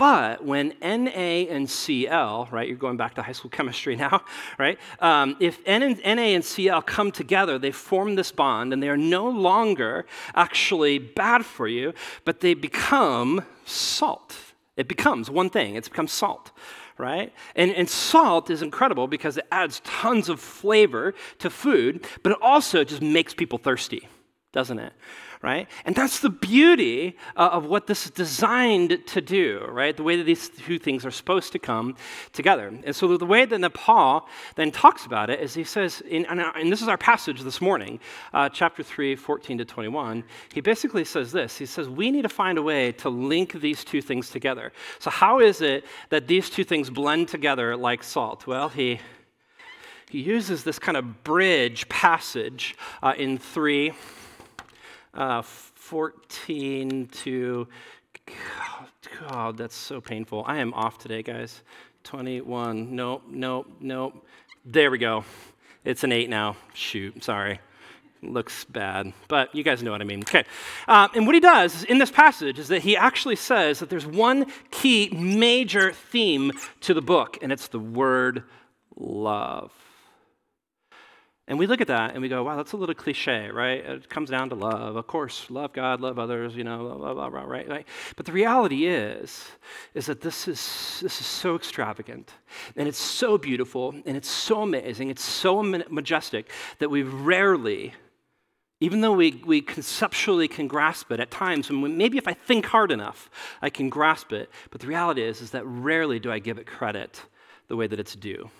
But 0.00 0.42
when 0.42 0.72
Na 0.80 1.10
and 1.10 1.68
Cl, 1.68 2.48
right, 2.50 2.66
you're 2.66 2.78
going 2.78 2.96
back 2.96 3.16
to 3.16 3.22
high 3.22 3.32
school 3.32 3.50
chemistry 3.50 3.96
now, 4.06 4.22
right? 4.58 4.78
Um, 4.98 5.36
if 5.40 5.58
N 5.66 5.82
and, 5.82 6.00
Na 6.02 6.22
and 6.22 6.42
Cl 6.42 6.80
come 6.80 7.12
together, 7.12 7.58
they 7.58 7.70
form 7.70 8.14
this 8.14 8.32
bond 8.32 8.72
and 8.72 8.82
they 8.82 8.88
are 8.88 8.96
no 8.96 9.28
longer 9.28 10.06
actually 10.34 10.98
bad 10.98 11.44
for 11.44 11.68
you, 11.68 11.92
but 12.24 12.40
they 12.40 12.54
become 12.54 13.44
salt. 13.66 14.34
It 14.74 14.88
becomes 14.88 15.28
one 15.28 15.50
thing, 15.50 15.74
it's 15.74 15.90
become 15.90 16.08
salt 16.08 16.50
right? 16.96 17.32
And, 17.56 17.70
and 17.70 17.88
salt 17.88 18.50
is 18.50 18.60
incredible 18.60 19.06
because 19.06 19.38
it 19.38 19.46
adds 19.50 19.80
tons 19.84 20.28
of 20.28 20.38
flavor 20.38 21.14
to 21.38 21.48
food, 21.48 22.06
but 22.22 22.32
it 22.32 22.38
also 22.42 22.84
just 22.84 23.00
makes 23.00 23.32
people 23.32 23.56
thirsty, 23.56 24.06
doesn't 24.52 24.78
it? 24.78 24.92
Right? 25.42 25.68
And 25.86 25.96
that's 25.96 26.20
the 26.20 26.28
beauty 26.28 27.16
uh, 27.34 27.48
of 27.52 27.64
what 27.64 27.86
this 27.86 28.04
is 28.04 28.10
designed 28.10 29.06
to 29.06 29.20
do, 29.22 29.64
right? 29.70 29.96
The 29.96 30.02
way 30.02 30.16
that 30.16 30.24
these 30.24 30.50
two 30.50 30.78
things 30.78 31.06
are 31.06 31.10
supposed 31.10 31.52
to 31.52 31.58
come 31.58 31.96
together. 32.32 32.68
And 32.84 32.94
so 32.94 33.16
the 33.16 33.24
way 33.24 33.46
that 33.46 33.74
Paul 33.74 34.28
then 34.56 34.70
talks 34.70 35.06
about 35.06 35.30
it 35.30 35.40
is 35.40 35.54
he 35.54 35.64
says, 35.64 36.02
in, 36.02 36.26
and 36.26 36.70
this 36.70 36.82
is 36.82 36.88
our 36.88 36.98
passage 36.98 37.40
this 37.40 37.60
morning, 37.60 38.00
uh, 38.34 38.50
chapter 38.50 38.82
3, 38.82 39.16
14 39.16 39.58
to 39.58 39.64
21, 39.64 40.24
he 40.52 40.60
basically 40.60 41.06
says 41.06 41.32
this. 41.32 41.56
He 41.56 41.64
says, 41.64 41.88
we 41.88 42.10
need 42.10 42.22
to 42.22 42.28
find 42.28 42.58
a 42.58 42.62
way 42.62 42.92
to 42.92 43.08
link 43.08 43.54
these 43.54 43.82
two 43.82 44.02
things 44.02 44.28
together. 44.28 44.72
So 44.98 45.08
how 45.08 45.40
is 45.40 45.62
it 45.62 45.86
that 46.10 46.26
these 46.26 46.50
two 46.50 46.64
things 46.64 46.90
blend 46.90 47.28
together 47.28 47.76
like 47.76 48.04
salt? 48.04 48.46
Well, 48.46 48.68
he 48.68 49.00
he 50.10 50.20
uses 50.20 50.64
this 50.64 50.80
kind 50.80 50.96
of 50.96 51.22
bridge 51.22 51.88
passage 51.88 52.74
uh, 53.00 53.14
in 53.16 53.38
3 53.38 53.92
uh, 55.14 55.42
14 55.42 57.08
to, 57.08 57.68
God, 59.20 59.56
that's 59.56 59.74
so 59.74 60.00
painful. 60.00 60.44
I 60.46 60.58
am 60.58 60.72
off 60.74 60.98
today, 60.98 61.22
guys. 61.22 61.62
21, 62.04 62.94
nope, 62.94 63.22
nope, 63.28 63.66
nope. 63.80 64.26
There 64.64 64.90
we 64.90 64.98
go. 64.98 65.24
It's 65.84 66.04
an 66.04 66.12
8 66.12 66.28
now. 66.28 66.56
Shoot, 66.74 67.24
sorry. 67.24 67.60
Looks 68.22 68.64
bad, 68.66 69.14
but 69.28 69.54
you 69.54 69.62
guys 69.64 69.82
know 69.82 69.92
what 69.92 70.02
I 70.02 70.04
mean. 70.04 70.20
Okay. 70.20 70.44
Uh, 70.86 71.08
and 71.14 71.24
what 71.24 71.34
he 71.34 71.40
does 71.40 71.84
in 71.84 71.96
this 71.96 72.10
passage 72.10 72.58
is 72.58 72.68
that 72.68 72.82
he 72.82 72.94
actually 72.94 73.36
says 73.36 73.78
that 73.78 73.88
there's 73.88 74.06
one 74.06 74.46
key 74.70 75.08
major 75.10 75.92
theme 75.92 76.52
to 76.82 76.92
the 76.92 77.00
book, 77.00 77.38
and 77.40 77.50
it's 77.50 77.68
the 77.68 77.78
word 77.78 78.44
love. 78.94 79.72
And 81.50 81.58
we 81.58 81.66
look 81.66 81.80
at 81.80 81.88
that 81.88 82.12
and 82.12 82.22
we 82.22 82.28
go, 82.28 82.44
wow, 82.44 82.56
that's 82.56 82.74
a 82.74 82.76
little 82.76 82.94
cliche, 82.94 83.50
right? 83.50 83.84
It 83.84 84.08
comes 84.08 84.30
down 84.30 84.50
to 84.50 84.54
love. 84.54 84.94
Of 84.94 85.08
course, 85.08 85.50
love 85.50 85.72
God, 85.72 86.00
love 86.00 86.16
others, 86.16 86.54
you 86.54 86.62
know, 86.62 86.94
blah, 86.96 87.12
blah, 87.12 87.28
blah, 87.28 87.44
right? 87.44 87.68
right? 87.68 87.86
But 88.14 88.24
the 88.24 88.30
reality 88.30 88.86
is, 88.86 89.48
is 89.92 90.06
that 90.06 90.20
this 90.20 90.46
is, 90.46 91.00
this 91.02 91.20
is 91.20 91.26
so 91.26 91.56
extravagant 91.56 92.32
and 92.76 92.86
it's 92.86 93.00
so 93.00 93.36
beautiful 93.36 93.92
and 94.06 94.16
it's 94.16 94.30
so 94.30 94.62
amazing, 94.62 95.10
it's 95.10 95.24
so 95.24 95.60
majestic 95.60 96.52
that 96.78 96.88
we 96.88 97.02
rarely, 97.02 97.94
even 98.78 99.00
though 99.00 99.14
we, 99.14 99.42
we 99.44 99.60
conceptually 99.60 100.46
can 100.46 100.68
grasp 100.68 101.10
it 101.10 101.18
at 101.18 101.32
times, 101.32 101.68
and 101.68 101.98
maybe 101.98 102.16
if 102.16 102.28
I 102.28 102.32
think 102.32 102.66
hard 102.66 102.92
enough, 102.92 103.28
I 103.60 103.70
can 103.70 103.88
grasp 103.88 104.32
it. 104.32 104.50
But 104.70 104.82
the 104.82 104.86
reality 104.86 105.22
is, 105.24 105.40
is 105.40 105.50
that 105.50 105.66
rarely 105.66 106.20
do 106.20 106.30
I 106.30 106.38
give 106.38 106.58
it 106.58 106.68
credit 106.68 107.20
the 107.66 107.74
way 107.74 107.88
that 107.88 107.98
it's 107.98 108.14
due 108.14 108.50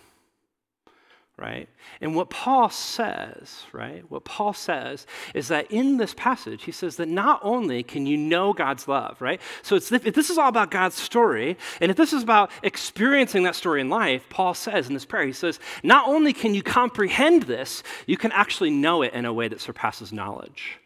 right? 1.40 1.68
And 2.02 2.14
what 2.14 2.28
Paul 2.28 2.68
says, 2.68 3.64
right? 3.72 4.04
What 4.10 4.24
Paul 4.24 4.52
says 4.52 5.06
is 5.34 5.48
that 5.48 5.70
in 5.70 5.96
this 5.96 6.12
passage, 6.14 6.64
he 6.64 6.72
says 6.72 6.96
that 6.96 7.08
not 7.08 7.40
only 7.42 7.82
can 7.82 8.06
you 8.06 8.18
know 8.18 8.52
God's 8.52 8.86
love, 8.86 9.20
right? 9.20 9.40
So 9.62 9.74
it's, 9.74 9.90
if 9.90 10.14
this 10.14 10.28
is 10.28 10.36
all 10.36 10.48
about 10.48 10.70
God's 10.70 10.96
story, 10.96 11.56
and 11.80 11.90
if 11.90 11.96
this 11.96 12.12
is 12.12 12.22
about 12.22 12.50
experiencing 12.62 13.44
that 13.44 13.56
story 13.56 13.80
in 13.80 13.88
life, 13.88 14.28
Paul 14.28 14.52
says 14.52 14.88
in 14.88 14.94
this 14.94 15.06
prayer, 15.06 15.26
he 15.26 15.32
says, 15.32 15.58
not 15.82 16.06
only 16.06 16.34
can 16.34 16.52
you 16.52 16.62
comprehend 16.62 17.44
this, 17.44 17.82
you 18.06 18.18
can 18.18 18.32
actually 18.32 18.70
know 18.70 19.00
it 19.02 19.14
in 19.14 19.24
a 19.24 19.32
way 19.32 19.48
that 19.48 19.60
surpasses 19.60 20.12
knowledge. 20.12 20.78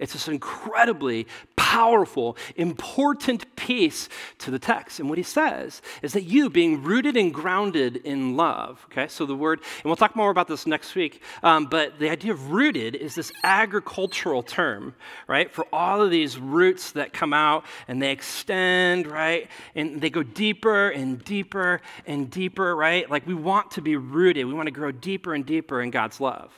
It's 0.00 0.12
this 0.12 0.26
incredibly 0.26 1.28
powerful, 1.54 2.36
important 2.56 3.54
piece 3.54 4.08
to 4.38 4.50
the 4.50 4.58
text. 4.58 4.98
And 4.98 5.08
what 5.08 5.18
he 5.18 5.24
says 5.24 5.82
is 6.02 6.14
that 6.14 6.24
you, 6.24 6.50
being 6.50 6.82
rooted 6.82 7.16
and 7.16 7.32
grounded 7.32 7.96
in 7.98 8.36
love, 8.36 8.84
okay, 8.90 9.06
so 9.06 9.24
the 9.24 9.36
word, 9.36 9.60
and 9.60 9.84
we'll 9.84 9.94
talk 9.94 10.16
more 10.16 10.30
about 10.30 10.48
this 10.48 10.66
next 10.66 10.96
week, 10.96 11.22
um, 11.44 11.66
but 11.66 12.00
the 12.00 12.10
idea 12.10 12.32
of 12.32 12.50
rooted 12.50 12.96
is 12.96 13.14
this 13.14 13.30
agricultural 13.44 14.42
term, 14.42 14.96
right, 15.28 15.48
for 15.52 15.64
all 15.72 16.02
of 16.02 16.10
these 16.10 16.38
roots 16.38 16.90
that 16.92 17.12
come 17.12 17.32
out 17.32 17.64
and 17.86 18.02
they 18.02 18.10
extend, 18.10 19.06
right, 19.06 19.48
and 19.76 20.00
they 20.00 20.10
go 20.10 20.24
deeper 20.24 20.88
and 20.88 21.24
deeper 21.24 21.80
and 22.04 22.30
deeper, 22.30 22.74
right? 22.74 23.08
Like 23.08 23.28
we 23.28 23.34
want 23.34 23.70
to 23.72 23.80
be 23.80 23.94
rooted, 23.94 24.44
we 24.44 24.54
want 24.54 24.66
to 24.66 24.72
grow 24.72 24.90
deeper 24.90 25.34
and 25.34 25.46
deeper 25.46 25.80
in 25.80 25.92
God's 25.92 26.20
love. 26.20 26.52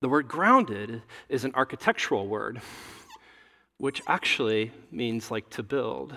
The 0.00 0.08
word 0.08 0.28
grounded 0.28 1.02
is 1.28 1.44
an 1.44 1.52
architectural 1.54 2.28
word, 2.28 2.60
which 3.78 4.00
actually 4.06 4.70
means 4.92 5.30
like 5.30 5.50
to 5.50 5.62
build. 5.62 6.16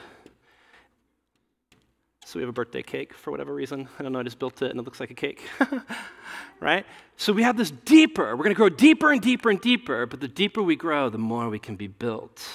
So 2.25 2.37
we 2.37 2.43
have 2.43 2.49
a 2.49 2.53
birthday 2.53 2.83
cake 2.83 3.13
for 3.13 3.31
whatever 3.31 3.53
reason. 3.53 3.89
I 3.97 4.03
don't 4.03 4.11
know, 4.11 4.19
I 4.19 4.23
just 4.23 4.39
built 4.39 4.61
it 4.61 4.69
and 4.69 4.79
it 4.79 4.83
looks 4.83 4.99
like 4.99 5.09
a 5.09 5.15
cake. 5.15 5.41
right? 6.59 6.85
So 7.17 7.33
we 7.33 7.43
have 7.43 7.57
this 7.57 7.71
deeper. 7.71 8.35
We're 8.35 8.43
going 8.43 8.55
to 8.55 8.57
grow 8.57 8.69
deeper 8.69 9.11
and 9.11 9.21
deeper 9.21 9.49
and 9.49 9.59
deeper, 9.59 10.05
but 10.05 10.21
the 10.21 10.27
deeper 10.27 10.61
we 10.61 10.75
grow, 10.75 11.09
the 11.09 11.17
more 11.17 11.49
we 11.49 11.59
can 11.59 11.75
be 11.75 11.87
built 11.87 12.47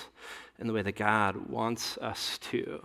in 0.59 0.67
the 0.67 0.73
way 0.73 0.83
that 0.83 0.97
God 0.97 1.49
wants 1.49 1.99
us 1.99 2.39
to. 2.51 2.81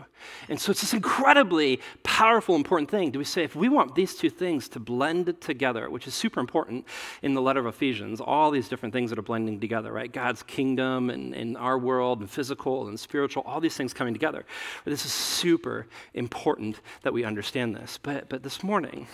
And 0.50 0.60
so 0.60 0.72
it's 0.72 0.82
this 0.82 0.94
incredibly 0.94 1.80
powerful, 2.04 2.56
important 2.56 2.92
thing. 2.92 3.12
Do 3.12 3.20
we 3.20 3.26
say 3.26 3.44
if 3.44 3.56
we 3.56 3.70
want 3.70 3.96
these 3.96 4.16
two 4.16 4.30
things 4.30 4.68
to 4.70 4.80
blend 4.80 5.40
together, 5.40 5.90
which 5.90 6.08
is 6.08 6.14
super 6.14 6.40
important 6.40 6.86
in 7.22 7.34
the 7.34 7.42
letter 7.42 7.62
of 7.62 7.68
Ephesians, 7.68 8.20
all 8.20 8.52
these 8.52 8.68
different 8.68 8.94
things 8.94 9.10
that 9.10 9.18
are 9.18 9.24
blending 9.24 9.60
together, 9.60 9.92
right? 9.92 10.12
God's 10.12 10.44
kingdom 10.44 11.10
and, 11.10 11.34
and 11.34 11.58
our 11.58 11.78
world 11.78 12.20
and 12.20 12.30
physical 12.30 12.88
and 12.88 13.00
spiritual, 13.00 13.44
all 13.46 13.62
these 13.62 13.78
things 13.78 13.94
coming 13.94 14.14
together. 14.14 14.46
This 14.84 15.06
is 15.06 15.14
super 15.14 15.88
important 16.14 16.82
that 17.04 17.14
we 17.14 17.24
understand 17.24 17.76
this. 17.76 17.98
But, 18.02 18.28
but 18.28 18.44
this 18.44 18.64
morning, 18.64 19.08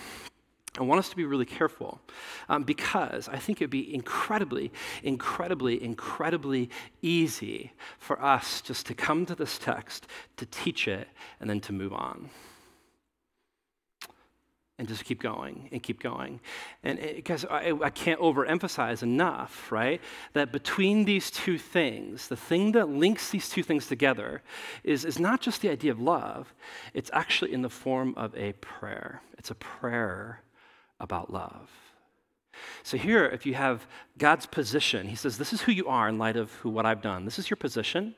I 0.78 0.82
want 0.82 1.00
us 1.00 1.08
to 1.08 1.16
be 1.16 1.24
really 1.24 1.44
careful 1.44 2.00
um, 2.48 2.62
because 2.62 3.28
I 3.28 3.36
think 3.36 3.60
it'd 3.60 3.70
be 3.70 3.92
incredibly, 3.92 4.70
incredibly, 5.02 5.82
incredibly 5.82 6.70
easy 7.02 7.72
for 7.98 8.22
us 8.22 8.60
just 8.60 8.86
to 8.86 8.94
come 8.94 9.26
to 9.26 9.34
this 9.34 9.58
text, 9.58 10.06
to 10.36 10.46
teach 10.46 10.86
it, 10.86 11.08
and 11.40 11.50
then 11.50 11.60
to 11.62 11.72
move 11.72 11.92
on. 11.92 12.30
And 14.80 14.86
just 14.86 15.04
keep 15.04 15.20
going 15.20 15.68
and 15.72 15.82
keep 15.82 16.00
going. 16.00 16.38
And 16.84 17.00
because 17.00 17.44
I, 17.44 17.76
I 17.82 17.90
can't 17.90 18.20
overemphasize 18.20 19.02
enough, 19.02 19.72
right, 19.72 20.00
that 20.34 20.52
between 20.52 21.04
these 21.04 21.32
two 21.32 21.58
things, 21.58 22.28
the 22.28 22.36
thing 22.36 22.70
that 22.72 22.88
links 22.88 23.30
these 23.30 23.48
two 23.48 23.64
things 23.64 23.88
together 23.88 24.40
is, 24.84 25.04
is 25.04 25.18
not 25.18 25.40
just 25.40 25.62
the 25.62 25.70
idea 25.70 25.90
of 25.90 26.00
love, 26.00 26.54
it's 26.94 27.10
actually 27.12 27.52
in 27.52 27.62
the 27.62 27.68
form 27.68 28.14
of 28.16 28.32
a 28.36 28.52
prayer. 28.52 29.20
It's 29.36 29.50
a 29.50 29.56
prayer 29.56 30.42
about 31.00 31.32
love. 31.32 31.70
So 32.82 32.96
here, 32.96 33.26
if 33.26 33.46
you 33.46 33.54
have 33.54 33.86
God's 34.16 34.46
position, 34.46 35.06
he 35.06 35.16
says, 35.16 35.38
This 35.38 35.52
is 35.52 35.62
who 35.62 35.72
you 35.72 35.86
are 35.86 36.08
in 36.08 36.18
light 36.18 36.36
of 36.36 36.52
who, 36.54 36.70
what 36.70 36.86
I've 36.86 37.02
done. 37.02 37.24
This 37.24 37.38
is 37.38 37.50
your 37.50 37.56
position. 37.56 38.14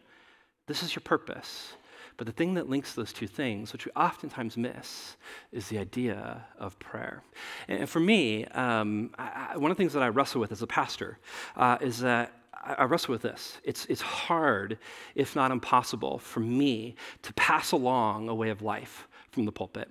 This 0.67 0.83
is 0.83 0.95
your 0.95 1.03
purpose. 1.03 1.75
But 2.17 2.27
the 2.27 2.33
thing 2.33 2.55
that 2.55 2.69
links 2.69 2.93
those 2.95 3.13
two 3.13 3.27
things, 3.27 3.73
which 3.73 3.87
we 3.87 3.93
oftentimes 3.93 4.57
miss, 4.57 5.17
is 5.53 5.69
the 5.69 5.79
idea 5.79 6.45
of 6.59 6.79
prayer. 6.79 7.23
And 7.67 7.89
for 7.89 8.01
me, 8.01 8.45
um, 8.47 9.11
I, 9.19 9.57
one 9.57 9.71
of 9.71 9.77
the 9.77 9.83
things 9.83 9.95
that 9.95 10.03
I 10.03 10.09
wrestle 10.09 10.41
with 10.41 10.53
as 10.53 10.61
a 10.61 10.67
pastor 10.67 11.19
uh, 11.57 11.79
is 11.81 11.99
that 12.01 12.33
I 12.63 12.85
wrestle 12.85 13.13
with 13.13 13.23
this. 13.23 13.59
It's, 13.65 13.87
it's 13.87 14.03
hard, 14.03 14.79
if 15.15 15.35
not 15.35 15.51
impossible, 15.51 16.19
for 16.19 16.41
me 16.41 16.95
to 17.23 17.33
pass 17.33 17.73
along 17.73 18.29
a 18.29 18.35
way 18.35 18.51
of 18.51 18.61
life 18.61 19.09
from 19.31 19.47
the 19.47 19.53
pulpit. 19.53 19.89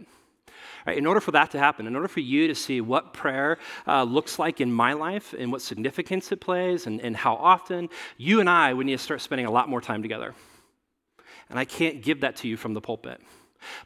Right, 0.86 0.98
in 0.98 1.06
order 1.06 1.20
for 1.20 1.32
that 1.32 1.52
to 1.52 1.60
happen, 1.60 1.88
in 1.88 1.96
order 1.96 2.08
for 2.08 2.20
you 2.20 2.48
to 2.48 2.56
see 2.56 2.82
what 2.82 3.14
prayer 3.14 3.58
uh, 3.88 4.04
looks 4.04 4.40
like 4.40 4.62
in 4.62 4.72
my 4.72 4.94
life 4.94 5.34
and 5.38 5.52
what 5.52 5.62
significance 5.62 6.32
it 6.32 6.42
plays 6.42 6.88
and, 6.88 7.02
and 7.02 7.16
how 7.16 7.36
often, 7.36 7.90
you 8.18 8.40
and 8.40 8.50
I 8.50 8.74
would 8.74 8.86
need 8.86 8.98
to 8.98 9.04
start 9.04 9.22
spending 9.22 9.46
a 9.46 9.52
lot 9.52 9.70
more 9.70 9.82
time 9.82 10.02
together. 10.02 10.34
And 11.50 11.60
I 11.60 11.66
can't 11.66 12.02
give 12.02 12.22
that 12.22 12.38
to 12.38 12.48
you 12.48 12.58
from 12.58 12.74
the 12.74 12.82
pulpit. 12.82 13.22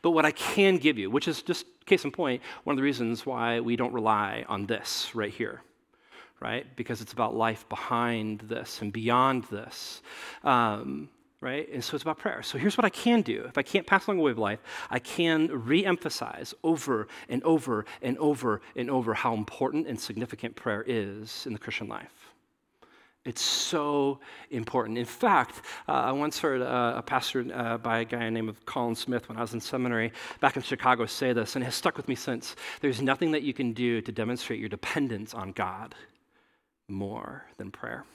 But 0.01 0.11
what 0.11 0.25
I 0.25 0.31
can 0.31 0.77
give 0.77 0.97
you, 0.97 1.09
which 1.09 1.27
is 1.27 1.41
just 1.41 1.65
case 1.85 2.03
in 2.03 2.11
point, 2.11 2.41
one 2.63 2.73
of 2.73 2.77
the 2.77 2.83
reasons 2.83 3.25
why 3.25 3.59
we 3.59 3.75
don't 3.75 3.93
rely 3.93 4.45
on 4.47 4.65
this 4.65 5.13
right 5.15 5.31
here 5.31 5.61
right? 6.43 6.75
Because 6.75 6.99
it's 6.99 7.13
about 7.13 7.33
life 7.33 7.67
behind 7.69 8.41
this 8.41 8.81
and 8.81 8.91
beyond 8.91 9.45
this. 9.45 10.01
Um, 10.43 11.09
right? 11.43 11.67
And 11.71 11.83
so 11.83 11.95
it's 11.95 12.03
about 12.03 12.17
prayer. 12.17 12.41
So 12.41 12.57
here's 12.57 12.77
what 12.77 12.85
I 12.85 12.89
can 12.89 13.21
do. 13.21 13.43
If 13.47 13.57
I 13.57 13.63
can't 13.63 13.85
pass 13.85 14.07
along 14.07 14.19
a 14.19 14.23
way 14.23 14.31
of 14.31 14.37
life, 14.37 14.59
I 14.89 14.99
can 14.99 15.47
re 15.47 15.85
emphasize 15.85 16.53
over 16.63 17.07
and 17.27 17.43
over 17.43 17.85
and 18.01 18.17
over 18.17 18.61
and 18.77 18.89
over 18.89 19.13
how 19.13 19.33
important 19.33 19.85
and 19.87 19.99
significant 19.99 20.55
prayer 20.55 20.83
is 20.87 21.45
in 21.45 21.51
the 21.53 21.59
Christian 21.59 21.89
life. 21.89 22.33
It's 23.25 23.41
so 23.41 24.19
important. 24.51 24.97
In 24.97 25.05
fact, 25.05 25.61
uh, 25.87 25.93
I 25.93 26.11
once 26.11 26.39
heard 26.39 26.61
uh, 26.61 26.93
a 26.97 27.01
pastor 27.01 27.45
uh, 27.53 27.77
by 27.77 27.99
a 27.99 28.05
guy 28.05 28.29
named 28.29 28.53
Colin 28.65 28.95
Smith 28.95 29.29
when 29.29 29.37
I 29.37 29.41
was 29.41 29.53
in 29.53 29.61
seminary 29.61 30.11
back 30.41 30.57
in 30.57 30.61
Chicago 30.61 31.05
say 31.05 31.31
this, 31.31 31.55
and 31.55 31.63
it 31.63 31.65
has 31.65 31.75
stuck 31.75 31.95
with 31.95 32.07
me 32.07 32.15
since. 32.15 32.55
There's 32.81 33.01
nothing 33.01 33.31
that 33.31 33.43
you 33.43 33.53
can 33.53 33.71
do 33.73 34.01
to 34.01 34.11
demonstrate 34.11 34.59
your 34.59 34.69
dependence 34.69 35.33
on 35.33 35.51
God 35.53 35.95
more 36.89 37.45
than 37.57 37.71
prayer. 37.71 38.05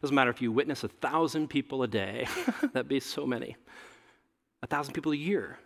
Doesn't 0.00 0.14
matter 0.14 0.30
if 0.30 0.40
you 0.40 0.52
witness 0.52 0.84
a 0.84 0.88
thousand 0.88 1.48
people 1.48 1.82
a 1.82 1.88
day, 1.88 2.26
that'd 2.72 2.88
be 2.88 3.00
so 3.00 3.26
many. 3.26 3.56
A 4.62 4.66
thousand 4.66 4.94
people 4.94 5.12
a 5.12 5.16
year. 5.16 5.58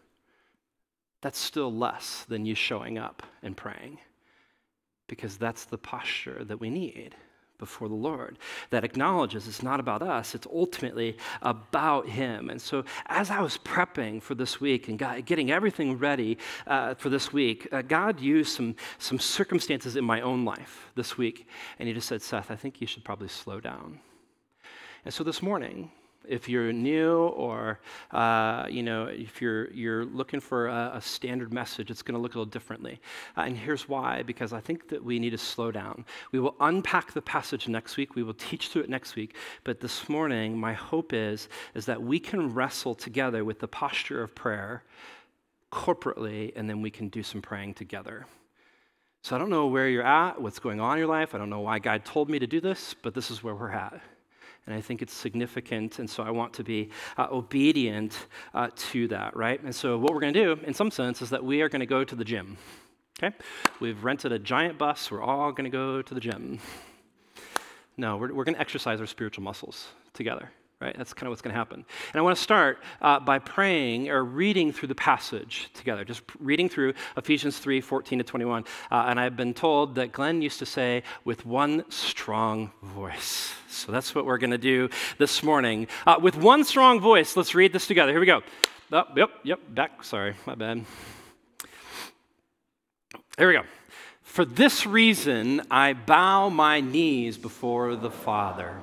That's 1.21 1.39
still 1.39 1.73
less 1.73 2.25
than 2.29 2.45
you 2.45 2.55
showing 2.55 2.99
up 2.99 3.23
and 3.43 3.57
praying 3.57 3.99
because 5.07 5.37
that's 5.37 5.67
the 5.67 5.79
posture 5.79 6.45
that 6.45 6.59
we 6.59 6.71
need 6.71 7.15
before 7.59 7.89
the 7.89 7.95
Lord 7.95 8.39
that 8.71 8.83
acknowledges 8.83 9.47
it's 9.47 9.63
not 9.63 9.79
about 9.79 10.03
us, 10.03 10.35
it's 10.35 10.49
ultimately 10.53 11.17
about 11.43 12.09
Him. 12.09 12.51
And 12.51 12.61
so, 12.61 12.85
as 13.07 13.31
I 13.31 13.41
was 13.41 13.57
prepping 13.57 14.21
for 14.21 14.35
this 14.35 14.61
week 14.61 14.89
and 14.89 14.99
getting 15.25 15.53
everything 15.53 15.97
ready 15.97 16.39
uh, 16.67 16.95
for 16.95 17.09
this 17.09 17.33
week, 17.33 17.69
uh, 17.71 17.83
God 17.83 18.19
used 18.19 18.57
some, 18.57 18.75
some 18.99 19.21
circumstances 19.21 19.95
in 19.95 20.05
my 20.05 20.21
own 20.23 20.45
life 20.45 20.91
this 20.97 21.17
week, 21.17 21.47
and 21.79 21.87
He 21.87 21.95
just 21.95 22.09
said, 22.09 22.21
Seth, 22.21 22.51
I 22.51 22.57
think 22.57 22.81
you 22.81 22.87
should 22.89 23.05
probably 23.05 23.29
slow 23.29 23.61
down. 23.61 24.01
And 25.05 25.13
so 25.13 25.25
this 25.25 25.43
morning, 25.43 25.91
if 26.29 26.49
you're 26.49 26.73
new 26.73 27.27
or 27.29 27.81
uh, 28.13 28.67
you 28.71 28.83
know 28.83 29.07
if 29.07 29.41
you're 29.43 29.71
you're 29.73 30.05
looking 30.05 30.41
for 30.41 30.69
a, 30.69 30.93
a 30.95 31.01
standard 31.01 31.53
message 31.53 31.91
it's 31.91 32.03
going 32.03 32.15
to 32.15 32.21
look 32.21 32.35
a 32.35 32.39
little 32.39 32.51
differently. 32.51 33.01
Uh, 33.37 33.43
and 33.43 33.57
here's 33.57 33.89
why 33.89 34.23
because 34.23 34.53
i 34.53 34.61
think 34.61 34.89
that 34.89 35.03
we 35.03 35.19
need 35.19 35.31
to 35.31 35.39
slow 35.39 35.71
down. 35.71 36.05
We 36.31 36.39
will 36.39 36.55
unpack 36.61 37.13
the 37.13 37.23
passage 37.23 37.69
next 37.69 37.97
week. 37.97 38.15
We 38.15 38.23
will 38.23 38.35
teach 38.35 38.69
through 38.69 38.83
it 38.83 38.91
next 38.91 39.17
week. 39.17 39.37
But 39.65 39.81
this 39.81 40.09
morning 40.09 40.59
my 40.59 40.73
hope 40.73 41.13
is 41.13 41.49
is 41.75 41.87
that 41.87 42.01
we 42.01 42.19
can 42.19 42.55
wrestle 42.55 42.95
together 42.95 43.45
with 43.45 43.59
the 43.59 43.69
posture 43.69 44.23
of 44.23 44.35
prayer 44.35 44.85
corporately 45.73 46.53
and 46.55 46.69
then 46.69 46.83
we 46.83 46.91
can 46.91 47.09
do 47.09 47.23
some 47.23 47.43
praying 47.43 47.75
together. 47.75 48.27
So 49.23 49.35
i 49.37 49.39
don't 49.39 49.51
know 49.51 49.67
where 49.67 49.89
you're 49.89 50.07
at 50.07 50.41
what's 50.41 50.59
going 50.59 50.81
on 50.81 50.93
in 50.93 50.99
your 50.99 51.09
life. 51.09 51.35
I 51.35 51.39
don't 51.39 51.51
know 51.51 51.61
why 51.61 51.79
god 51.79 52.05
told 52.05 52.31
me 52.31 52.39
to 52.39 52.47
do 52.47 52.61
this 52.61 52.95
but 53.03 53.15
this 53.15 53.31
is 53.31 53.43
where 53.43 53.55
we're 53.55 53.71
at 53.71 54.01
and 54.67 54.75
I 54.75 54.81
think 54.81 55.03
it's 55.03 55.13
significant, 55.13 55.99
and 55.99 56.09
so 56.09 56.23
I 56.23 56.31
want 56.31 56.53
to 56.55 56.65
be 56.65 56.91
uh, 57.19 57.27
obedient 57.31 58.27
uh, 58.55 58.71
to 58.75 59.09
that, 59.09 59.37
right? 59.37 59.61
And 59.63 59.75
so, 59.75 59.99
what 59.99 60.15
we're 60.15 60.21
going 60.21 60.35
to 60.35 60.45
do, 60.45 60.61
in 60.65 60.75
some 60.75 60.91
sense, 60.91 61.21
is 61.21 61.31
that 61.31 61.45
we 61.45 61.63
are 61.63 61.69
going 61.69 61.81
to 61.81 61.87
go 61.87 62.05
to 62.05 62.15
the 62.15 62.25
gym. 62.25 62.57
Okay? 63.23 63.37
We've 63.81 64.03
rented 64.03 64.33
a 64.33 64.39
giant 64.39 64.79
bus. 64.79 65.11
We're 65.11 65.23
all 65.23 65.53
going 65.53 65.65
to 65.65 65.71
go 65.71 66.03
to 66.03 66.15
the 66.15 66.21
gym. 66.21 66.59
No, 67.97 68.17
we're, 68.17 68.33
we're 68.33 68.45
going 68.45 68.55
to 68.55 68.61
exercise 68.61 69.01
our 69.01 69.07
spiritual 69.07 69.45
muscles 69.45 69.89
together 70.15 70.51
right? 70.83 70.95
That's 70.99 71.15
kind 71.15 71.29
of 71.29 71.31
what's 71.31 71.43
going 71.43 71.53
to 71.53 71.59
happen. 71.59 71.85
And 72.13 72.19
I 72.19 72.23
want 72.23 72.37
to 72.37 72.43
start 72.43 72.79
uh, 73.01 73.21
by 73.21 73.39
praying 73.39 74.11
or 74.11 74.25
reading 74.25 74.73
through 74.73 74.89
the 74.89 74.95
passage 74.95 75.71
together, 75.75 76.05
just 76.05 76.23
reading 76.41 76.69
through 76.69 76.95
Ephesians 77.17 77.59
3 77.59 77.81
14 77.81 78.19
to 78.19 78.25
21. 78.25 78.65
Uh, 78.91 79.05
and 79.07 79.21
I've 79.21 79.37
been 79.37 79.55
told 79.55 79.95
that 79.95 80.13
Glenn 80.13 80.43
used 80.43 80.59
to 80.59 80.67
say, 80.67 81.05
with 81.25 81.47
one 81.47 81.85
strong 81.91 82.73
voice. 82.83 83.53
So 83.69 83.93
that's 83.93 84.15
what 84.15 84.27
we're 84.27 84.39
going 84.39 84.51
to 84.51 84.59
do 84.59 84.91
this 85.19 85.43
morning. 85.43 85.87
Uh, 86.07 86.19
with 86.21 86.37
one 86.37 86.65
strong 86.65 87.01
voice, 87.01 87.37
let's 87.37 87.55
read 87.55 87.73
this 87.73 87.87
together. 87.87 88.13
Here 88.13 88.21
we 88.21 88.27
go. 88.27 88.43
Oh, 88.91 89.05
yep, 89.17 89.31
yep, 89.45 89.61
back. 89.71 90.05
Sorry, 90.05 90.35
my 90.45 90.55
bad. 90.55 90.85
Here 93.39 93.49
we 93.49 93.55
go. 93.55 93.63
For 94.23 94.45
this 94.45 94.87
reason, 94.87 95.63
I 95.71 95.93
bow 95.95 96.49
my 96.49 96.81
knees 96.81 97.39
before 97.39 97.97
the 97.97 98.11
Father 98.11 98.83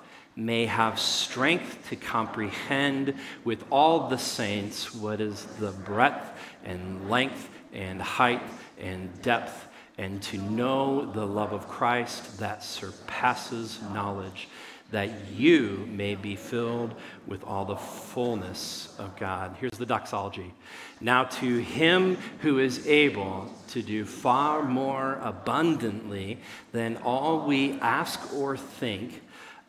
may 0.35 0.65
have 0.65 0.99
strength 0.99 1.89
to 1.89 1.95
comprehend 1.95 3.13
with 3.43 3.63
all 3.69 4.07
the 4.07 4.17
saints 4.17 4.95
what 4.95 5.19
is 5.19 5.45
the 5.59 5.71
breadth 5.71 6.37
and 6.63 7.09
length 7.09 7.49
and 7.73 8.01
height 8.01 8.41
and 8.79 9.21
depth, 9.21 9.67
and 9.97 10.21
to 10.23 10.37
know 10.37 11.11
the 11.11 11.25
love 11.25 11.53
of 11.53 11.67
Christ 11.67 12.39
that 12.39 12.63
surpasses 12.63 13.79
knowledge, 13.93 14.47
that 14.89 15.09
you 15.31 15.87
may 15.89 16.15
be 16.15 16.35
filled 16.35 16.95
with 17.27 17.43
all 17.43 17.65
the 17.65 17.75
fullness 17.75 18.93
of 18.97 19.15
God. 19.17 19.55
Here's 19.59 19.77
the 19.77 19.85
doxology. 19.85 20.53
Now, 20.99 21.25
to 21.25 21.59
him 21.59 22.17
who 22.39 22.59
is 22.59 22.85
able 22.87 23.53
to 23.69 23.81
do 23.81 24.05
far 24.05 24.63
more 24.63 25.19
abundantly 25.21 26.39
than 26.71 26.97
all 26.97 27.45
we 27.47 27.79
ask 27.79 28.33
or 28.33 28.57
think, 28.57 29.21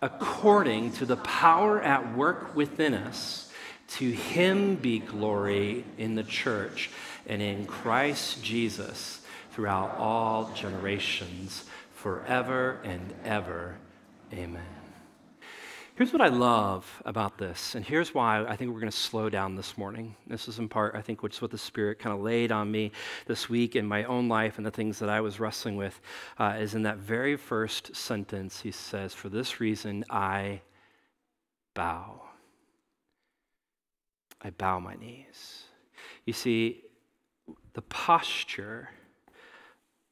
according 0.03 0.93
to 0.93 1.07
the 1.07 1.17
power 1.17 1.81
at 1.81 2.15
work 2.15 2.55
within 2.55 2.93
us, 2.93 3.51
to 3.87 4.11
him 4.11 4.75
be 4.75 4.99
glory 4.99 5.85
in 5.97 6.17
the 6.17 6.25
church 6.25 6.91
and 7.27 7.41
in 7.41 7.67
Christ 7.67 8.43
Jesus 8.43 9.21
throughout 9.53 9.97
all 9.99 10.51
generations, 10.55 11.65
forever 11.95 12.79
and 12.85 13.15
ever. 13.25 13.77
Amen. 14.33 14.82
Here's 15.95 16.11
what 16.11 16.23
I 16.23 16.29
love 16.29 17.03
about 17.05 17.37
this, 17.37 17.75
and 17.75 17.85
here's 17.85 18.15
why 18.15 18.43
I 18.47 18.57
think 18.57 18.73
we're 18.73 18.81
going 18.81 18.91
to 18.91 18.97
slow 18.97 19.29
down 19.29 19.57
this 19.57 19.77
morning. 19.77 20.17
This 20.27 20.49
is 20.49 20.59
in 20.59 20.67
part, 20.67 20.95
I 20.95 21.03
think, 21.03 21.23
which 21.23 21.35
is 21.35 21.43
what 21.43 21.51
the 21.51 21.59
Spirit 21.59 21.99
kind 21.99 22.17
of 22.17 22.23
laid 22.23 22.51
on 22.51 22.71
me 22.71 22.93
this 23.27 23.51
week 23.51 23.77
in 23.77 23.87
my 23.87 24.05
own 24.05 24.27
life 24.27 24.57
and 24.57 24.65
the 24.65 24.71
things 24.71 24.99
that 25.01 25.11
I 25.11 25.21
was 25.21 25.39
wrestling 25.39 25.77
with. 25.77 26.01
Uh, 26.39 26.57
is 26.59 26.75
in 26.75 26.85
that 26.85 26.97
very 26.97 27.37
first 27.37 27.95
sentence, 27.95 28.63
he 28.63 28.71
says, 28.71 29.13
For 29.13 29.29
this 29.29 29.61
reason 29.61 30.03
I 30.09 30.63
bow. 31.75 32.23
I 34.41 34.49
bow 34.49 34.81
my 34.81 34.95
knees. 34.95 35.65
You 36.25 36.33
see, 36.33 36.85
the 37.75 37.83
posture 37.83 38.89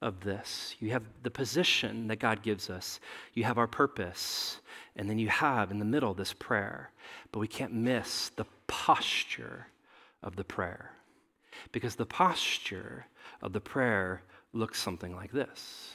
of 0.03 0.21
this. 0.21 0.75
You 0.81 0.91
have 0.91 1.05
the 1.23 1.31
position 1.31 2.09
that 2.09 2.19
God 2.19 2.43
gives 2.43 2.71
us, 2.71 3.01
you 3.35 3.45
have 3.45 3.59
our 3.59 3.67
purpose, 3.67 4.61
and 4.97 5.09
then 5.09 5.19
you 5.19 5.29
have 5.29 5.71
in 5.71 5.79
the 5.79 5.85
middle 5.85 6.15
this 6.15 6.33
prayer. 6.33 6.91
But 7.33 7.41
we 7.41 7.49
can't 7.49 7.73
miss 7.73 8.31
the 8.31 8.47
posture 8.67 9.67
of 10.23 10.37
the 10.37 10.45
prayer 10.45 10.93
because 11.73 11.95
the 11.95 12.07
posture 12.07 13.07
of 13.43 13.53
the 13.53 13.61
prayer 13.61 14.23
looks 14.53 14.81
something 14.81 15.15
like 15.15 15.33
this. 15.33 15.95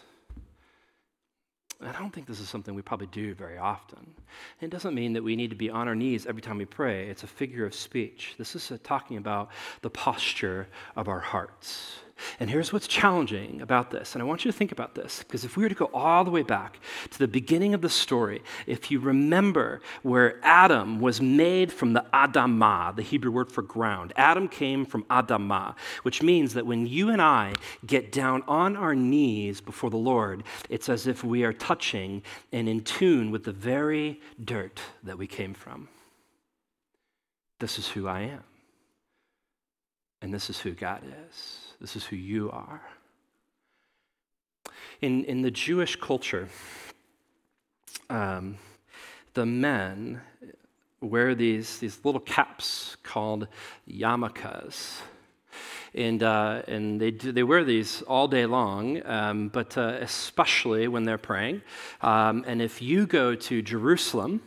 I 1.82 1.92
don't 2.00 2.12
think 2.12 2.26
this 2.26 2.40
is 2.40 2.48
something 2.48 2.74
we 2.74 2.82
probably 2.82 3.08
do 3.08 3.34
very 3.34 3.58
often. 3.58 4.16
It 4.62 4.70
doesn't 4.70 4.96
mean 4.96 5.14
that 5.14 5.24
we 5.24 5.36
need 5.36 5.50
to 5.50 5.58
be 5.58 5.70
on 5.70 5.88
our 5.90 5.96
knees 5.96 6.26
every 6.26 6.42
time 6.42 6.58
we 6.58 6.66
pray. 6.66 7.10
It's 7.10 7.24
a 7.24 7.28
figure 7.28 7.66
of 7.66 7.76
speech. 7.76 8.36
This 8.38 8.56
is 8.56 8.72
talking 8.84 9.18
about 9.18 9.50
the 9.82 9.90
posture 9.90 10.68
of 10.96 11.10
our 11.10 11.20
hearts. 11.20 11.98
And 12.40 12.50
here's 12.50 12.72
what's 12.72 12.88
challenging 12.88 13.62
about 13.62 13.92
this. 13.92 14.16
And 14.16 14.22
I 14.22 14.26
want 14.26 14.46
you 14.46 14.52
to 14.52 14.58
think 14.58 14.72
about 14.72 14.96
this, 14.96 15.20
because 15.20 15.44
if 15.44 15.58
we 15.58 15.64
were 15.64 15.70
to 15.70 15.76
go 15.76 15.90
all 15.94 16.24
the 16.24 16.32
way 16.32 16.44
back 16.44 16.80
to 17.10 17.20
the 17.20 17.28
beginning 17.28 17.74
of 17.74 17.82
the 17.82 17.90
story, 17.90 18.42
if 18.68 18.90
you 18.90 19.00
remember 19.00 19.82
where 20.02 20.40
Adam 20.44 21.00
was 21.02 21.22
made 21.22 21.74
from 21.74 21.94
the 21.94 22.06
Adamah, 22.14 22.96
the 22.96 23.02
Hebrew 23.02 23.32
word 23.32 23.52
for 23.52 23.62
ground, 23.62 24.14
Adam 24.16 24.48
came 24.48 24.86
from 24.86 25.04
Adamah, 25.06 25.76
which 26.04 26.22
means 26.24 26.54
that 26.54 26.66
when 26.66 26.86
you 26.86 27.10
and 27.10 27.22
I 27.22 27.54
get 27.86 28.12
down 28.12 28.44
on 28.48 28.78
our 28.78 28.96
knees 28.96 29.60
before 29.60 29.90
the 29.90 29.98
Lord, 29.98 30.44
it's 30.70 30.88
as 30.88 31.08
if 31.08 31.24
we 31.24 31.44
are 31.44 31.54
touching 31.54 32.24
and 32.52 32.70
in 32.70 32.82
tune 32.82 33.30
with 33.30 33.44
the 33.44 33.52
very 33.52 34.22
dirt 34.44 34.80
that 35.04 35.18
we 35.18 35.28
came 35.28 35.54
from. 35.54 35.90
This 37.60 37.78
is 37.78 37.88
who 37.90 38.08
I 38.08 38.22
am. 38.22 38.44
And 40.22 40.34
this 40.34 40.50
is 40.50 40.60
who 40.60 40.72
God 40.72 41.04
is. 41.30 41.65
This 41.80 41.96
is 41.96 42.06
who 42.06 42.16
you 42.16 42.52
are. 42.52 42.82
In, 45.02 45.26
in 45.26 45.42
the 45.42 45.52
Jewish 45.52 45.96
culture, 45.98 46.48
um, 48.10 48.58
the 49.34 49.46
men 49.46 50.22
wear 51.02 51.36
these, 51.36 51.80
these 51.80 52.00
little 52.04 52.22
caps 52.22 52.98
called 53.04 53.48
yarmulkes. 53.88 55.02
And, 55.94 56.24
uh, 56.24 56.64
and 56.68 57.00
they, 57.00 57.12
do, 57.12 57.32
they 57.32 57.44
wear 57.44 57.64
these 57.64 58.02
all 58.04 58.28
day 58.28 58.46
long, 58.46 59.06
um, 59.06 59.50
but 59.50 59.78
uh, 59.78 59.98
especially 60.02 60.88
when 60.88 61.04
they're 61.04 61.18
praying. 61.18 61.62
Um, 62.02 62.44
and 62.48 62.62
if 62.62 62.82
you 62.82 63.06
go 63.06 63.36
to 63.36 63.62
Jerusalem, 63.62 64.42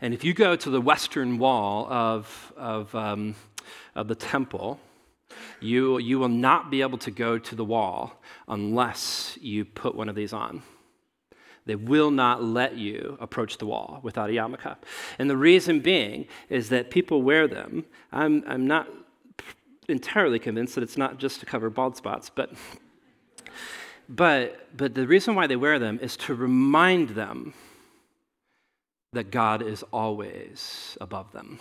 and 0.00 0.12
if 0.12 0.24
you 0.24 0.34
go 0.34 0.54
to 0.56 0.70
the 0.70 0.80
western 0.80 1.38
wall 1.38 1.86
of, 1.90 2.52
of, 2.56 2.94
um, 2.94 3.34
of 3.94 4.08
the 4.08 4.14
temple, 4.14 4.80
you, 5.60 5.98
you 5.98 6.18
will 6.18 6.28
not 6.28 6.70
be 6.70 6.82
able 6.82 6.98
to 6.98 7.10
go 7.10 7.38
to 7.38 7.54
the 7.54 7.64
wall 7.64 8.20
unless 8.48 9.38
you 9.40 9.64
put 9.64 9.94
one 9.94 10.08
of 10.08 10.14
these 10.14 10.32
on. 10.32 10.62
They 11.64 11.76
will 11.76 12.10
not 12.10 12.42
let 12.42 12.76
you 12.76 13.16
approach 13.20 13.58
the 13.58 13.66
wall 13.66 14.00
without 14.02 14.30
a 14.30 14.32
yarmulke. 14.32 14.76
And 15.18 15.30
the 15.30 15.36
reason 15.36 15.80
being 15.80 16.26
is 16.48 16.68
that 16.70 16.90
people 16.90 17.22
wear 17.22 17.46
them. 17.46 17.84
I'm, 18.10 18.42
I'm 18.46 18.66
not 18.66 18.88
entirely 19.88 20.38
convinced 20.38 20.74
that 20.74 20.82
it's 20.82 20.96
not 20.96 21.18
just 21.18 21.40
to 21.40 21.46
cover 21.46 21.70
bald 21.70 21.96
spots, 21.96 22.30
but, 22.34 22.52
but, 24.08 24.76
but 24.76 24.94
the 24.94 25.06
reason 25.06 25.34
why 25.34 25.46
they 25.46 25.56
wear 25.56 25.78
them 25.78 25.98
is 26.02 26.16
to 26.18 26.34
remind 26.34 27.10
them 27.10 27.54
that 29.12 29.30
God 29.30 29.62
is 29.62 29.84
always 29.92 30.96
above 31.00 31.32
them. 31.32 31.60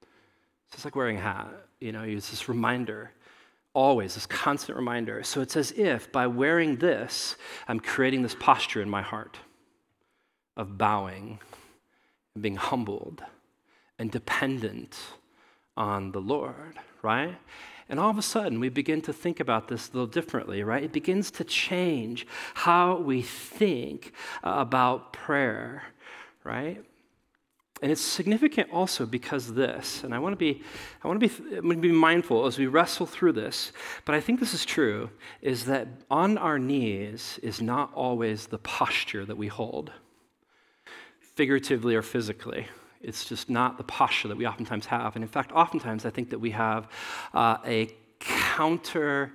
So 0.00 0.76
It's 0.76 0.84
like 0.84 0.96
wearing 0.96 1.16
a 1.16 1.20
hat. 1.20 1.48
You 1.80 1.92
know, 1.92 2.02
it's 2.02 2.30
this 2.30 2.48
reminder, 2.48 3.10
always, 3.72 4.14
this 4.14 4.26
constant 4.26 4.76
reminder. 4.76 5.22
So 5.22 5.40
it's 5.40 5.56
as 5.56 5.72
if 5.72 6.12
by 6.12 6.26
wearing 6.26 6.76
this, 6.76 7.36
I'm 7.66 7.80
creating 7.80 8.22
this 8.22 8.36
posture 8.38 8.82
in 8.82 8.90
my 8.90 9.02
heart 9.02 9.38
of 10.56 10.76
bowing 10.76 11.38
and 12.34 12.42
being 12.42 12.56
humbled 12.56 13.22
and 13.98 14.10
dependent 14.10 14.98
on 15.76 16.12
the 16.12 16.20
Lord, 16.20 16.76
right? 17.02 17.36
And 17.88 17.98
all 17.98 18.10
of 18.10 18.18
a 18.18 18.22
sudden, 18.22 18.60
we 18.60 18.68
begin 18.68 19.00
to 19.02 19.12
think 19.12 19.40
about 19.40 19.68
this 19.68 19.88
a 19.88 19.92
little 19.92 20.06
differently, 20.06 20.62
right? 20.62 20.84
It 20.84 20.92
begins 20.92 21.30
to 21.32 21.44
change 21.44 22.26
how 22.54 22.98
we 22.98 23.22
think 23.22 24.12
uh, 24.44 24.54
about 24.58 25.12
prayer, 25.12 25.82
right? 26.44 26.84
And 27.82 27.90
it's 27.90 28.00
significant 28.02 28.70
also 28.70 29.06
because 29.06 29.54
this, 29.54 30.04
and 30.04 30.14
I 30.14 30.18
want 30.18 30.34
to 30.34 30.36
be, 30.36 30.62
I 31.02 31.08
want 31.08 31.18
to 31.18 31.26
be, 31.26 31.56
I'm 31.56 31.62
going 31.62 31.76
to 31.76 31.88
be 31.88 31.92
mindful 31.92 32.44
as 32.44 32.58
we 32.58 32.66
wrestle 32.66 33.06
through 33.06 33.32
this, 33.32 33.72
but 34.04 34.14
I 34.14 34.20
think 34.20 34.38
this 34.38 34.52
is 34.52 34.66
true, 34.66 35.08
is 35.40 35.64
that 35.64 35.88
on 36.10 36.36
our 36.36 36.58
knees 36.58 37.40
is 37.42 37.62
not 37.62 37.90
always 37.94 38.48
the 38.48 38.58
posture 38.58 39.24
that 39.24 39.36
we 39.36 39.46
hold, 39.46 39.92
figuratively 41.20 41.94
or 41.94 42.02
physically. 42.02 42.66
It's 43.00 43.24
just 43.24 43.48
not 43.48 43.78
the 43.78 43.84
posture 43.84 44.28
that 44.28 44.36
we 44.36 44.46
oftentimes 44.46 44.84
have. 44.86 45.16
And 45.16 45.22
in 45.24 45.28
fact, 45.28 45.50
oftentimes 45.52 46.04
I 46.04 46.10
think 46.10 46.28
that 46.30 46.38
we 46.38 46.50
have 46.50 46.86
uh, 47.32 47.56
a 47.64 47.88
counter 48.18 49.32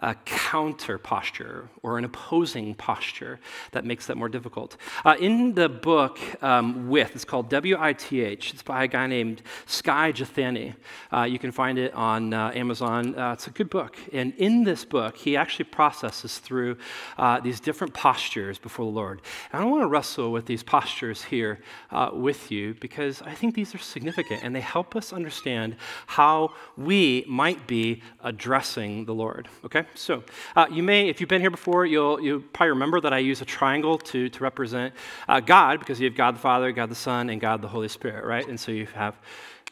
a 0.00 0.14
counter 0.24 0.98
posture 0.98 1.68
or 1.82 1.98
an 1.98 2.04
opposing 2.04 2.74
posture 2.74 3.38
that 3.70 3.84
makes 3.84 4.06
that 4.06 4.16
more 4.16 4.28
difficult. 4.28 4.76
Uh, 5.04 5.14
in 5.20 5.54
the 5.54 5.68
book 5.68 6.18
um, 6.42 6.88
With, 6.88 7.14
it's 7.14 7.24
called 7.24 7.48
W 7.50 7.76
I 7.78 7.92
T 7.92 8.20
H, 8.20 8.52
it's 8.52 8.62
by 8.62 8.84
a 8.84 8.88
guy 8.88 9.06
named 9.06 9.42
Skye 9.66 10.12
Jethani. 10.12 10.74
Uh, 11.12 11.22
you 11.22 11.38
can 11.38 11.52
find 11.52 11.78
it 11.78 11.94
on 11.94 12.34
uh, 12.34 12.50
Amazon. 12.54 13.16
Uh, 13.16 13.32
it's 13.32 13.46
a 13.46 13.50
good 13.50 13.70
book. 13.70 13.96
And 14.12 14.34
in 14.34 14.64
this 14.64 14.84
book, 14.84 15.16
he 15.16 15.36
actually 15.36 15.66
processes 15.66 16.38
through 16.38 16.76
uh, 17.16 17.38
these 17.40 17.60
different 17.60 17.94
postures 17.94 18.58
before 18.58 18.84
the 18.84 18.90
Lord. 18.90 19.22
And 19.52 19.62
I 19.62 19.64
want 19.64 19.82
to 19.82 19.86
wrestle 19.86 20.32
with 20.32 20.46
these 20.46 20.64
postures 20.64 21.22
here 21.22 21.60
uh, 21.92 22.10
with 22.12 22.50
you 22.50 22.74
because 22.80 23.22
I 23.22 23.34
think 23.34 23.54
these 23.54 23.74
are 23.74 23.78
significant 23.78 24.42
and 24.42 24.54
they 24.54 24.60
help 24.60 24.96
us 24.96 25.12
understand 25.12 25.76
how 26.06 26.52
we 26.76 27.24
might 27.28 27.68
be 27.68 28.02
addressing 28.24 29.04
the 29.04 29.14
Lord. 29.14 29.48
Okay? 29.64 29.83
So 29.94 30.22
uh, 30.56 30.66
you 30.70 30.82
may, 30.82 31.08
if 31.08 31.20
you've 31.20 31.28
been 31.28 31.40
here 31.40 31.50
before, 31.50 31.86
you'll, 31.86 32.20
you'll 32.20 32.40
probably 32.40 32.70
remember 32.70 33.00
that 33.00 33.12
I 33.12 33.18
use 33.18 33.40
a 33.40 33.44
triangle 33.44 33.98
to, 33.98 34.28
to 34.28 34.42
represent 34.42 34.94
uh, 35.28 35.40
God 35.40 35.80
because 35.80 36.00
you 36.00 36.06
have 36.08 36.16
God 36.16 36.36
the 36.36 36.40
Father, 36.40 36.72
God 36.72 36.90
the 36.90 36.94
Son, 36.94 37.30
and 37.30 37.40
God 37.40 37.62
the 37.62 37.68
Holy 37.68 37.88
Spirit, 37.88 38.24
right? 38.24 38.46
And 38.46 38.58
so 38.58 38.72
you 38.72 38.86
have, 38.94 39.16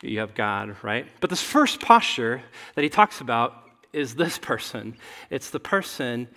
you 0.02 0.18
have 0.20 0.34
God, 0.34 0.76
right? 0.82 1.06
But 1.20 1.30
this 1.30 1.42
first 1.42 1.80
posture 1.80 2.42
that 2.74 2.82
he 2.82 2.90
talks 2.90 3.20
about 3.20 3.54
is 3.92 4.14
this 4.14 4.38
person. 4.38 4.96
It's 5.30 5.50
the 5.50 5.60
person 5.60 6.28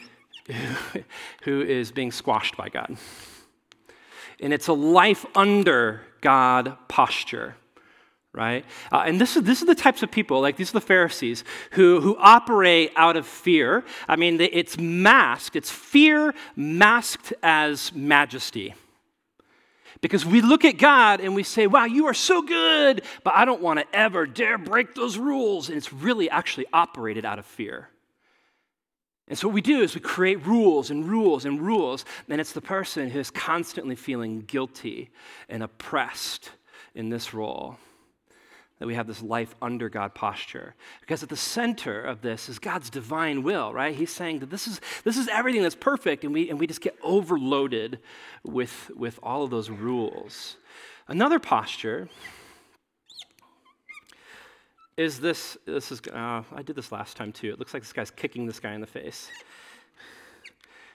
who, 0.47 0.53
who 1.43 1.61
is 1.61 1.91
being 1.91 2.11
squashed 2.11 2.57
by 2.57 2.69
God. 2.69 2.97
And 4.39 4.53
it's 4.53 4.67
a 4.67 4.73
life 4.73 5.25
under 5.35 6.01
God 6.21 6.77
posture 6.87 7.55
right? 8.35 8.65
Uh, 8.91 9.03
and 9.05 9.19
this 9.19 9.37
is, 9.37 9.43
this 9.43 9.61
is 9.61 9.67
the 9.67 9.75
types 9.75 10.03
of 10.03 10.11
people, 10.11 10.41
like 10.41 10.57
these 10.57 10.69
are 10.71 10.73
the 10.73 10.81
Pharisees, 10.81 11.43
who, 11.71 12.01
who 12.01 12.17
operate 12.19 12.91
out 12.95 13.15
of 13.15 13.25
fear. 13.25 13.83
I 14.07 14.17
mean, 14.17 14.39
it's 14.41 14.77
masked, 14.77 15.55
it's 15.55 15.71
fear 15.71 16.33
masked 16.55 17.33
as 17.41 17.93
majesty. 17.93 18.75
Because 20.01 20.25
we 20.25 20.41
look 20.41 20.65
at 20.65 20.77
God 20.77 21.21
and 21.21 21.33
we 21.33 21.43
say, 21.43 21.67
wow, 21.67 21.85
you 21.85 22.05
are 22.07 22.13
so 22.13 22.41
good, 22.41 23.01
but 23.23 23.33
I 23.35 23.45
don't 23.45 23.61
want 23.61 23.79
to 23.79 23.85
ever 23.95 24.25
dare 24.25 24.57
break 24.57 24.93
those 24.93 25.17
rules. 25.17 25.69
And 25.69 25.77
it's 25.77 25.93
really 25.93 26.29
actually 26.29 26.65
operated 26.73 27.25
out 27.25 27.39
of 27.39 27.45
fear. 27.45 27.89
And 29.27 29.37
so 29.37 29.47
what 29.47 29.55
we 29.55 29.61
do 29.61 29.81
is 29.81 29.95
we 29.95 30.01
create 30.01 30.45
rules 30.45 30.91
and 30.91 31.07
rules 31.09 31.45
and 31.45 31.59
rules. 31.59 32.05
And 32.29 32.39
it's 32.39 32.51
the 32.51 32.61
person 32.61 33.09
who 33.09 33.19
is 33.19 33.31
constantly 33.31 33.95
feeling 33.95 34.41
guilty 34.41 35.09
and 35.49 35.63
oppressed 35.63 36.51
in 36.93 37.09
this 37.09 37.33
role 37.33 37.77
that 38.79 38.87
we 38.87 38.95
have 38.95 39.07
this 39.07 39.21
life 39.21 39.55
under 39.61 39.87
God 39.89 40.13
posture. 40.13 40.75
Because 40.99 41.23
at 41.23 41.29
the 41.29 41.37
center 41.37 42.01
of 42.01 42.21
this 42.21 42.49
is 42.49 42.59
God's 42.59 42.89
divine 42.89 43.41
will, 43.43 43.73
right? 43.73 43.95
He's 43.95 44.11
saying 44.11 44.39
that 44.39 44.49
this 44.49 44.67
is, 44.67 44.81
this 45.03 45.17
is 45.17 45.27
everything 45.29 45.61
that's 45.61 45.75
perfect, 45.75 46.23
and 46.23 46.33
we, 46.33 46.49
and 46.49 46.59
we 46.59 46.67
just 46.67 46.81
get 46.81 46.97
overloaded 47.01 47.99
with, 48.43 48.91
with 48.95 49.17
all 49.23 49.43
of 49.43 49.49
those 49.49 49.69
rules. 49.69 50.57
Another 51.07 51.39
posture 51.39 52.09
is 54.97 55.19
this, 55.19 55.57
this 55.65 55.91
is, 55.91 56.01
uh, 56.11 56.43
I 56.53 56.61
did 56.63 56.75
this 56.75 56.91
last 56.91 57.15
time 57.17 57.31
too. 57.31 57.51
It 57.51 57.59
looks 57.59 57.73
like 57.73 57.83
this 57.83 57.93
guy's 57.93 58.11
kicking 58.11 58.45
this 58.45 58.59
guy 58.59 58.73
in 58.73 58.81
the 58.81 58.87
face. 58.87 59.29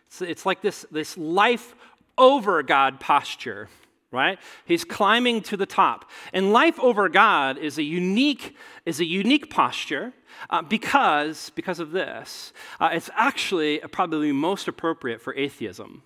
It's, 0.07 0.23
it's 0.23 0.47
like 0.47 0.61
this, 0.61 0.85
this 0.91 1.17
life 1.17 1.75
over 2.19 2.63
God 2.63 3.01
posture 3.01 3.69
right? 4.13 4.39
He's 4.65 4.85
climbing 4.85 5.43
to 5.43 5.57
the 5.57 5.67
top. 5.67 6.11
And 6.33 6.53
life 6.53 6.79
over 6.81 7.09
God 7.09 7.59
is 7.59 7.79
a 7.79 7.83
unique, 7.83 8.57
is 8.85 9.01
a 9.01 9.05
unique 9.05 9.51
posture 9.51 10.13
uh, 10.49 10.63
because, 10.63 11.51
because 11.55 11.79
of 11.79 11.93
this. 11.93 12.53
Uh, 12.81 12.91
it's 12.93 13.11
actually 13.15 13.79
probably 13.93 14.33
most 14.33 14.67
appropriate 14.69 15.21
for 15.21 15.35
atheism 15.35 16.03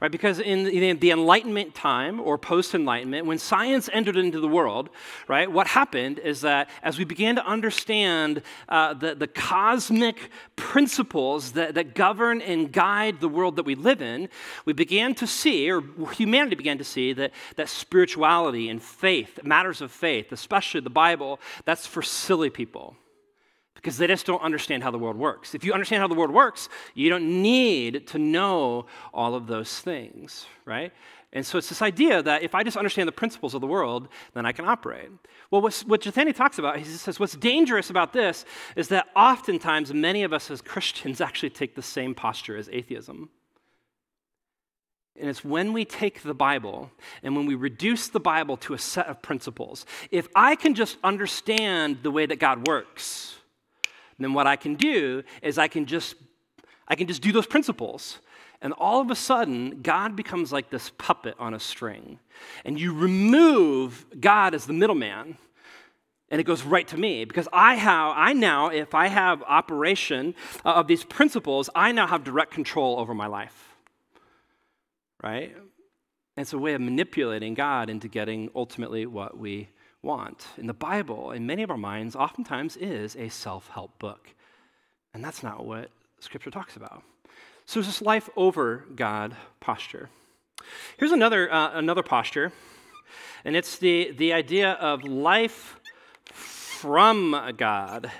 right? 0.00 0.10
Because 0.10 0.38
in 0.38 0.64
the, 0.64 1.10
Enlightenment 1.10 1.74
time 1.74 2.20
or 2.20 2.38
post 2.38 2.74
Enlightenment, 2.74 3.26
when 3.26 3.38
science 3.38 3.88
entered 3.92 4.16
into 4.16 4.40
the 4.40 4.48
world, 4.48 4.90
right, 5.28 5.50
what 5.50 5.66
happened 5.66 6.18
is 6.18 6.40
that 6.42 6.70
as 6.82 6.98
we 6.98 7.04
began 7.04 7.34
to 7.36 7.44
understand 7.44 8.42
uh, 8.68 8.94
the, 8.94 9.14
the 9.14 9.26
cosmic 9.26 10.30
principles 10.56 11.52
that, 11.52 11.74
that 11.74 11.94
govern 11.94 12.40
and 12.40 12.72
guide 12.72 13.20
the 13.20 13.28
world 13.28 13.56
that 13.56 13.64
we 13.64 13.74
live 13.74 14.00
in, 14.02 14.28
we 14.64 14.72
began 14.72 15.14
to 15.16 15.26
see, 15.26 15.70
or 15.70 15.82
humanity 16.12 16.54
began 16.54 16.78
to 16.78 16.84
see, 16.84 17.12
that, 17.12 17.32
that 17.56 17.68
spirituality 17.68 18.68
and 18.68 18.82
faith, 18.82 19.40
matters 19.42 19.80
of 19.80 19.90
faith, 19.90 20.32
especially 20.32 20.80
the 20.80 20.90
Bible, 20.90 21.40
that's 21.64 21.86
for 21.86 22.02
silly 22.02 22.50
people 22.50 22.96
because 23.74 23.96
they 23.96 24.06
just 24.06 24.26
don't 24.26 24.42
understand 24.42 24.82
how 24.82 24.90
the 24.90 24.98
world 24.98 25.16
works. 25.16 25.54
If 25.54 25.64
you 25.64 25.72
understand 25.72 26.00
how 26.02 26.08
the 26.08 26.14
world 26.14 26.30
works, 26.30 26.68
you 26.94 27.08
don't 27.08 27.42
need 27.42 28.06
to 28.08 28.18
know 28.18 28.86
all 29.14 29.34
of 29.34 29.46
those 29.46 29.80
things, 29.80 30.46
right? 30.64 30.92
And 31.32 31.46
so 31.46 31.58
it's 31.58 31.68
this 31.68 31.80
idea 31.80 32.22
that 32.22 32.42
if 32.42 32.54
I 32.54 32.64
just 32.64 32.76
understand 32.76 33.06
the 33.06 33.12
principles 33.12 33.54
of 33.54 33.60
the 33.60 33.66
world, 33.66 34.08
then 34.34 34.44
I 34.44 34.52
can 34.52 34.64
operate. 34.64 35.10
Well, 35.50 35.62
what 35.62 36.00
Jethani 36.02 36.34
talks 36.34 36.58
about, 36.58 36.78
he 36.78 36.84
says, 36.84 37.20
what's 37.20 37.36
dangerous 37.36 37.88
about 37.88 38.12
this 38.12 38.44
is 38.74 38.88
that 38.88 39.06
oftentimes 39.14 39.94
many 39.94 40.24
of 40.24 40.32
us 40.32 40.50
as 40.50 40.60
Christians 40.60 41.20
actually 41.20 41.50
take 41.50 41.76
the 41.76 41.82
same 41.82 42.14
posture 42.14 42.56
as 42.56 42.68
atheism. 42.72 43.30
And 45.18 45.28
it's 45.28 45.44
when 45.44 45.72
we 45.72 45.84
take 45.84 46.22
the 46.22 46.34
Bible 46.34 46.90
and 47.22 47.36
when 47.36 47.46
we 47.46 47.54
reduce 47.54 48.08
the 48.08 48.20
Bible 48.20 48.56
to 48.58 48.74
a 48.74 48.78
set 48.78 49.06
of 49.06 49.22
principles. 49.22 49.84
If 50.10 50.28
I 50.34 50.56
can 50.56 50.74
just 50.74 50.96
understand 51.04 51.98
the 52.02 52.10
way 52.10 52.26
that 52.26 52.38
God 52.38 52.66
works, 52.66 53.36
then 54.24 54.32
what 54.32 54.46
I 54.46 54.56
can 54.56 54.74
do 54.74 55.22
is 55.42 55.58
I 55.58 55.68
can 55.68 55.86
just 55.86 56.14
I 56.88 56.96
can 56.96 57.06
just 57.06 57.22
do 57.22 57.30
those 57.30 57.46
principles. 57.46 58.18
And 58.62 58.72
all 58.74 59.00
of 59.00 59.10
a 59.10 59.14
sudden, 59.14 59.80
God 59.80 60.16
becomes 60.16 60.52
like 60.52 60.68
this 60.70 60.90
puppet 60.98 61.34
on 61.38 61.54
a 61.54 61.60
string. 61.60 62.18
And 62.64 62.78
you 62.78 62.92
remove 62.92 64.04
God 64.20 64.54
as 64.54 64.66
the 64.66 64.72
middleman, 64.74 65.38
and 66.30 66.40
it 66.40 66.44
goes 66.44 66.62
right 66.62 66.86
to 66.88 66.98
me 66.98 67.24
because 67.24 67.48
I 67.52 67.76
have 67.76 68.12
I 68.16 68.32
now 68.32 68.68
if 68.68 68.94
I 68.94 69.08
have 69.08 69.42
operation 69.42 70.34
uh, 70.64 70.74
of 70.74 70.86
these 70.86 71.04
principles, 71.04 71.70
I 71.74 71.92
now 71.92 72.06
have 72.06 72.24
direct 72.24 72.52
control 72.52 72.98
over 72.98 73.14
my 73.14 73.26
life. 73.26 73.76
Right? 75.22 75.54
And 75.54 76.42
it's 76.42 76.52
a 76.52 76.58
way 76.58 76.74
of 76.74 76.80
manipulating 76.80 77.54
God 77.54 77.90
into 77.90 78.08
getting 78.08 78.50
ultimately 78.54 79.06
what 79.06 79.36
we 79.36 79.68
want. 80.02 80.46
In 80.56 80.66
the 80.66 80.74
Bible, 80.74 81.32
in 81.32 81.46
many 81.46 81.62
of 81.62 81.70
our 81.70 81.76
minds, 81.76 82.16
oftentimes 82.16 82.76
is 82.76 83.16
a 83.16 83.28
self 83.28 83.68
help 83.68 83.98
book. 83.98 84.28
And 85.12 85.24
that's 85.24 85.42
not 85.42 85.64
what 85.64 85.90
Scripture 86.20 86.50
talks 86.50 86.76
about. 86.76 87.02
So 87.66 87.80
it's 87.80 87.88
this 87.88 88.02
life 88.02 88.28
over 88.36 88.84
God 88.94 89.36
posture. 89.60 90.08
Here's 90.98 91.12
another, 91.12 91.52
uh, 91.52 91.72
another 91.72 92.02
posture, 92.02 92.52
and 93.44 93.56
it's 93.56 93.78
the, 93.78 94.12
the 94.16 94.32
idea 94.32 94.72
of 94.72 95.04
life 95.04 95.78
from 96.32 97.54
God 97.56 98.10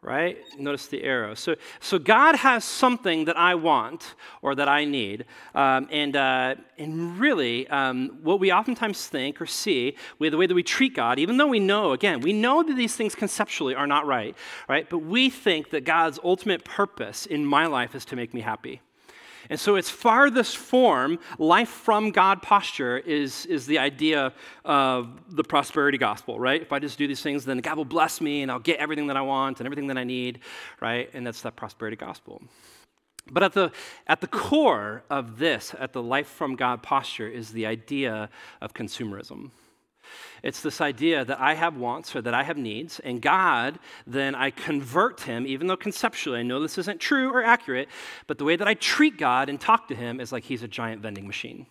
right? 0.00 0.38
Notice 0.58 0.86
the 0.86 1.02
arrow. 1.02 1.34
So, 1.34 1.56
so 1.80 1.98
God 1.98 2.36
has 2.36 2.64
something 2.64 3.24
that 3.24 3.36
I 3.36 3.56
want 3.56 4.14
or 4.42 4.54
that 4.54 4.68
I 4.68 4.84
need. 4.84 5.24
Um, 5.54 5.88
and, 5.90 6.16
uh, 6.16 6.54
and 6.78 7.18
really, 7.18 7.66
um, 7.68 8.18
what 8.22 8.38
we 8.38 8.52
oftentimes 8.52 9.06
think 9.08 9.40
or 9.40 9.46
see 9.46 9.96
with 10.18 10.32
the 10.32 10.38
way 10.38 10.46
that 10.46 10.54
we 10.54 10.62
treat 10.62 10.94
God, 10.94 11.18
even 11.18 11.36
though 11.36 11.48
we 11.48 11.60
know, 11.60 11.92
again, 11.92 12.20
we 12.20 12.32
know 12.32 12.62
that 12.62 12.74
these 12.74 12.94
things 12.94 13.14
conceptually 13.14 13.74
are 13.74 13.86
not 13.86 14.06
right, 14.06 14.36
right? 14.68 14.88
But 14.88 14.98
we 14.98 15.30
think 15.30 15.70
that 15.70 15.84
God's 15.84 16.20
ultimate 16.22 16.64
purpose 16.64 17.26
in 17.26 17.44
my 17.44 17.66
life 17.66 17.94
is 17.94 18.04
to 18.06 18.16
make 18.16 18.32
me 18.32 18.40
happy. 18.40 18.80
And 19.50 19.58
so, 19.58 19.76
its 19.76 19.88
farthest 19.88 20.56
form, 20.56 21.18
life 21.38 21.68
from 21.68 22.10
God 22.10 22.42
posture, 22.42 22.98
is, 22.98 23.46
is 23.46 23.66
the 23.66 23.78
idea 23.78 24.32
of 24.64 25.08
the 25.30 25.44
prosperity 25.44 25.98
gospel, 25.98 26.38
right? 26.38 26.60
If 26.60 26.72
I 26.72 26.78
just 26.78 26.98
do 26.98 27.06
these 27.06 27.22
things, 27.22 27.44
then 27.44 27.58
God 27.58 27.76
will 27.76 27.84
bless 27.84 28.20
me 28.20 28.42
and 28.42 28.50
I'll 28.50 28.58
get 28.58 28.78
everything 28.78 29.06
that 29.06 29.16
I 29.16 29.22
want 29.22 29.60
and 29.60 29.66
everything 29.66 29.86
that 29.88 29.98
I 29.98 30.04
need, 30.04 30.40
right? 30.80 31.08
And 31.14 31.26
that's 31.26 31.42
that 31.42 31.56
prosperity 31.56 31.96
gospel. 31.96 32.42
But 33.30 33.42
at 33.42 33.52
the, 33.52 33.72
at 34.06 34.20
the 34.20 34.26
core 34.26 35.02
of 35.10 35.38
this, 35.38 35.74
at 35.78 35.92
the 35.92 36.02
life 36.02 36.28
from 36.28 36.56
God 36.56 36.82
posture, 36.82 37.28
is 37.28 37.50
the 37.50 37.66
idea 37.66 38.30
of 38.60 38.74
consumerism. 38.74 39.50
It's 40.42 40.60
this 40.60 40.80
idea 40.80 41.24
that 41.24 41.40
I 41.40 41.54
have 41.54 41.76
wants 41.76 42.14
or 42.14 42.22
that 42.22 42.34
I 42.34 42.42
have 42.42 42.56
needs, 42.56 43.00
and 43.00 43.20
God, 43.20 43.78
then 44.06 44.34
I 44.34 44.50
convert 44.50 45.20
him, 45.20 45.46
even 45.46 45.66
though 45.66 45.76
conceptually 45.76 46.40
I 46.40 46.42
know 46.42 46.60
this 46.60 46.78
isn't 46.78 47.00
true 47.00 47.32
or 47.32 47.42
accurate, 47.42 47.88
but 48.26 48.38
the 48.38 48.44
way 48.44 48.56
that 48.56 48.68
I 48.68 48.74
treat 48.74 49.18
God 49.18 49.48
and 49.48 49.60
talk 49.60 49.88
to 49.88 49.94
him 49.94 50.20
is 50.20 50.32
like 50.32 50.44
he's 50.44 50.62
a 50.62 50.68
giant 50.68 51.02
vending 51.02 51.26
machine. 51.26 51.66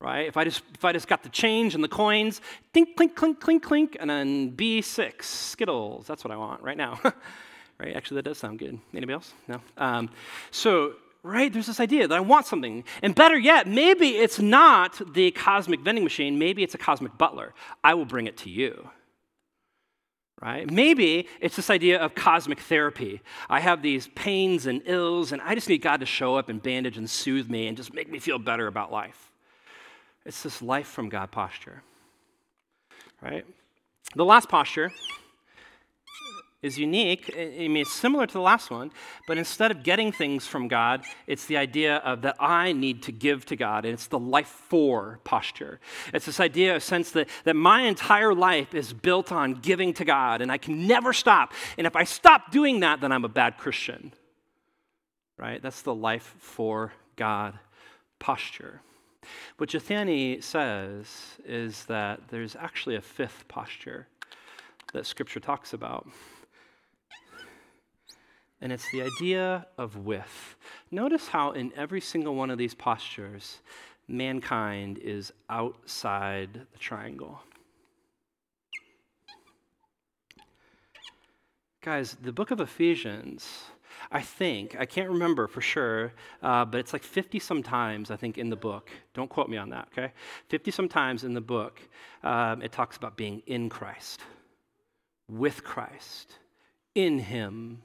Right? 0.00 0.26
If 0.28 0.36
I 0.36 0.44
just 0.44 0.62
if 0.74 0.84
I 0.84 0.92
just 0.92 1.08
got 1.08 1.22
the 1.22 1.30
change 1.30 1.74
and 1.74 1.82
the 1.82 1.88
coins, 1.88 2.42
clink, 2.74 2.96
clink, 2.96 3.16
clink, 3.16 3.40
clink, 3.40 3.62
clink, 3.62 3.96
and 3.98 4.10
then 4.10 4.52
B6, 4.52 5.22
Skittles. 5.22 6.06
That's 6.06 6.22
what 6.22 6.30
I 6.30 6.36
want 6.36 6.62
right 6.62 6.76
now. 6.76 7.00
right? 7.78 7.96
Actually, 7.96 8.16
that 8.16 8.24
does 8.24 8.38
sound 8.38 8.58
good. 8.58 8.78
Anybody 8.92 9.14
else? 9.14 9.32
No? 9.48 9.60
Um, 9.78 10.10
so 10.50 10.94
right? 11.24 11.50
There's 11.52 11.66
this 11.66 11.80
idea 11.80 12.06
that 12.06 12.16
I 12.16 12.20
want 12.20 12.46
something. 12.46 12.84
And 13.02 13.14
better 13.14 13.36
yet, 13.36 13.66
maybe 13.66 14.10
it's 14.10 14.38
not 14.38 15.00
the 15.14 15.30
cosmic 15.32 15.80
vending 15.80 16.04
machine, 16.04 16.38
maybe 16.38 16.62
it's 16.62 16.74
a 16.74 16.78
cosmic 16.78 17.18
butler. 17.18 17.54
I 17.82 17.94
will 17.94 18.04
bring 18.04 18.26
it 18.26 18.36
to 18.38 18.50
you. 18.50 18.90
Right? 20.40 20.70
Maybe 20.70 21.26
it's 21.40 21.56
this 21.56 21.70
idea 21.70 21.98
of 21.98 22.14
cosmic 22.14 22.60
therapy. 22.60 23.22
I 23.48 23.60
have 23.60 23.80
these 23.80 24.08
pains 24.08 24.66
and 24.66 24.82
ills, 24.84 25.32
and 25.32 25.40
I 25.40 25.54
just 25.54 25.68
need 25.70 25.78
God 25.78 26.00
to 26.00 26.06
show 26.06 26.36
up 26.36 26.50
and 26.50 26.62
bandage 26.62 26.98
and 26.98 27.08
soothe 27.08 27.48
me 27.48 27.66
and 27.68 27.76
just 27.76 27.94
make 27.94 28.10
me 28.10 28.18
feel 28.18 28.38
better 28.38 28.66
about 28.66 28.92
life. 28.92 29.30
It's 30.26 30.42
this 30.42 30.60
life 30.60 30.88
from 30.88 31.08
God 31.08 31.30
posture. 31.30 31.82
Right? 33.22 33.46
The 34.14 34.24
last 34.24 34.50
posture 34.50 34.90
is 36.64 36.78
unique. 36.78 37.30
I 37.36 37.68
mean, 37.68 37.76
it's 37.76 37.92
similar 37.92 38.26
to 38.26 38.32
the 38.32 38.40
last 38.40 38.70
one, 38.70 38.90
but 39.26 39.36
instead 39.36 39.70
of 39.70 39.82
getting 39.82 40.10
things 40.10 40.46
from 40.46 40.66
God, 40.66 41.04
it's 41.26 41.44
the 41.44 41.58
idea 41.58 41.96
of 41.96 42.22
that 42.22 42.36
I 42.40 42.72
need 42.72 43.02
to 43.02 43.12
give 43.12 43.44
to 43.46 43.56
God, 43.56 43.84
and 43.84 43.92
it's 43.92 44.06
the 44.06 44.18
life 44.18 44.48
for 44.48 45.20
posture. 45.24 45.78
It's 46.14 46.24
this 46.24 46.40
idea, 46.40 46.76
a 46.76 46.80
sense 46.80 47.10
that, 47.10 47.28
that 47.44 47.54
my 47.54 47.82
entire 47.82 48.34
life 48.34 48.74
is 48.74 48.94
built 48.94 49.30
on 49.30 49.54
giving 49.54 49.92
to 49.94 50.06
God, 50.06 50.40
and 50.40 50.50
I 50.50 50.56
can 50.56 50.86
never 50.86 51.12
stop. 51.12 51.52
And 51.76 51.86
if 51.86 51.94
I 51.96 52.04
stop 52.04 52.50
doing 52.50 52.80
that, 52.80 53.02
then 53.02 53.12
I'm 53.12 53.26
a 53.26 53.28
bad 53.28 53.58
Christian. 53.58 54.12
Right? 55.36 55.60
That's 55.60 55.82
the 55.82 55.94
life 55.94 56.34
for 56.38 56.94
God 57.16 57.58
posture. 58.18 58.80
What 59.58 59.68
Jethani 59.68 60.42
says 60.42 61.08
is 61.44 61.84
that 61.86 62.28
there's 62.28 62.56
actually 62.56 62.96
a 62.96 63.02
fifth 63.02 63.46
posture 63.48 64.06
that 64.94 65.04
Scripture 65.04 65.40
talks 65.40 65.74
about 65.74 66.08
and 68.60 68.72
it's 68.72 68.90
the 68.92 69.02
idea 69.02 69.66
of 69.78 69.96
with. 69.96 70.56
Notice 70.90 71.28
how 71.28 71.52
in 71.52 71.72
every 71.76 72.00
single 72.00 72.34
one 72.34 72.50
of 72.50 72.58
these 72.58 72.74
postures, 72.74 73.60
mankind 74.08 74.98
is 74.98 75.32
outside 75.48 76.60
the 76.72 76.78
triangle. 76.78 77.40
Guys, 81.82 82.16
the 82.22 82.32
book 82.32 82.50
of 82.50 82.60
Ephesians, 82.60 83.64
I 84.10 84.22
think, 84.22 84.76
I 84.78 84.86
can't 84.86 85.10
remember 85.10 85.46
for 85.46 85.60
sure, 85.60 86.12
uh, 86.42 86.64
but 86.64 86.80
it's 86.80 86.92
like 86.92 87.02
50 87.02 87.38
sometimes, 87.38 88.10
I 88.10 88.16
think, 88.16 88.38
in 88.38 88.48
the 88.48 88.56
book. 88.56 88.90
Don't 89.12 89.28
quote 89.28 89.48
me 89.48 89.56
on 89.56 89.68
that, 89.70 89.88
okay? 89.92 90.12
50 90.48 90.70
sometimes 90.70 91.24
in 91.24 91.34
the 91.34 91.40
book, 91.40 91.80
um, 92.22 92.62
it 92.62 92.72
talks 92.72 92.96
about 92.96 93.16
being 93.16 93.42
in 93.46 93.68
Christ, 93.68 94.20
with 95.28 95.62
Christ, 95.62 96.38
in 96.94 97.18
Him, 97.18 97.82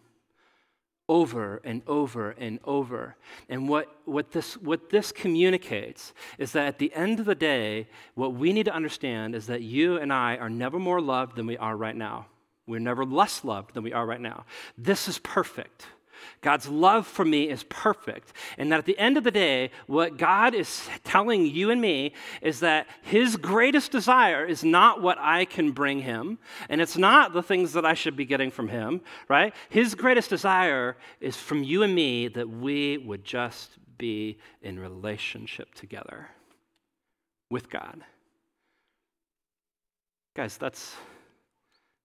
over 1.10 1.60
and 1.66 1.82
over 1.88 2.30
and 2.32 2.60
over. 2.64 3.18
And 3.50 3.68
what, 3.68 3.94
what, 4.06 4.32
this, 4.32 4.56
what 4.56 4.92
this 4.92 5.12
communicates 5.12 6.14
is 6.38 6.54
that 6.54 6.68
at 6.68 6.78
the 6.78 6.94
end 6.94 7.20
of 7.20 7.26
the 7.26 7.36
day, 7.36 7.88
what 8.14 8.36
we 8.36 8.54
need 8.54 8.66
to 8.66 8.74
understand 8.74 9.36
is 9.36 9.48
that 9.48 9.64
you 9.64 9.98
and 9.98 10.14
I 10.14 10.38
are 10.38 10.50
never 10.50 10.80
more 10.80 11.02
loved 11.02 11.36
than 11.36 11.48
we 11.48 11.58
are 11.58 11.76
right 11.76 11.96
now. 11.96 12.28
We're 12.68 12.80
never 12.80 13.04
less 13.04 13.44
loved 13.44 13.74
than 13.74 13.84
we 13.84 13.92
are 13.92 14.06
right 14.06 14.22
now. 14.22 14.46
This 14.78 15.08
is 15.08 15.18
perfect. 15.18 15.88
God's 16.42 16.68
love 16.68 17.06
for 17.08 17.26
me 17.26 17.50
is 17.50 17.64
perfect. 17.64 18.34
And 18.58 18.72
that 18.72 18.80
at 18.80 18.86
the 18.86 18.98
end 18.98 19.18
of 19.18 19.24
the 19.24 19.32
day, 19.32 19.72
what 19.88 20.18
God 20.18 20.54
is 20.54 20.88
telling 21.04 21.46
you 21.46 21.70
and 21.72 21.82
me 21.82 22.14
is 22.42 22.60
that 22.62 22.88
His 23.02 23.36
greatest 23.36 23.92
desire 23.92 24.46
is 24.46 24.64
not 24.64 25.02
what 25.02 25.18
I 25.20 25.46
can 25.46 25.72
bring 25.72 26.02
Him, 26.02 26.40
and 26.70 26.82
it's 26.82 26.98
not 26.98 27.34
the 27.34 27.44
things 27.44 27.74
that 27.74 27.86
I 27.86 27.94
should 27.94 28.16
be 28.16 28.26
getting 28.26 28.52
from 28.52 28.68
Him, 28.68 29.02
right? 29.28 29.54
His 29.70 29.96
greatest 29.96 30.30
desire 30.30 30.98
is 31.20 31.38
from 31.38 31.64
you 31.64 31.84
and 31.84 31.94
me 31.94 32.28
that 32.30 32.50
we 32.50 32.98
would 32.98 33.24
just 33.24 33.78
be 33.98 34.40
in 34.62 34.80
relationship 34.80 35.74
together 35.76 36.30
with 37.52 37.70
God. 37.70 38.02
Guys, 40.36 40.58
that's 40.58 40.96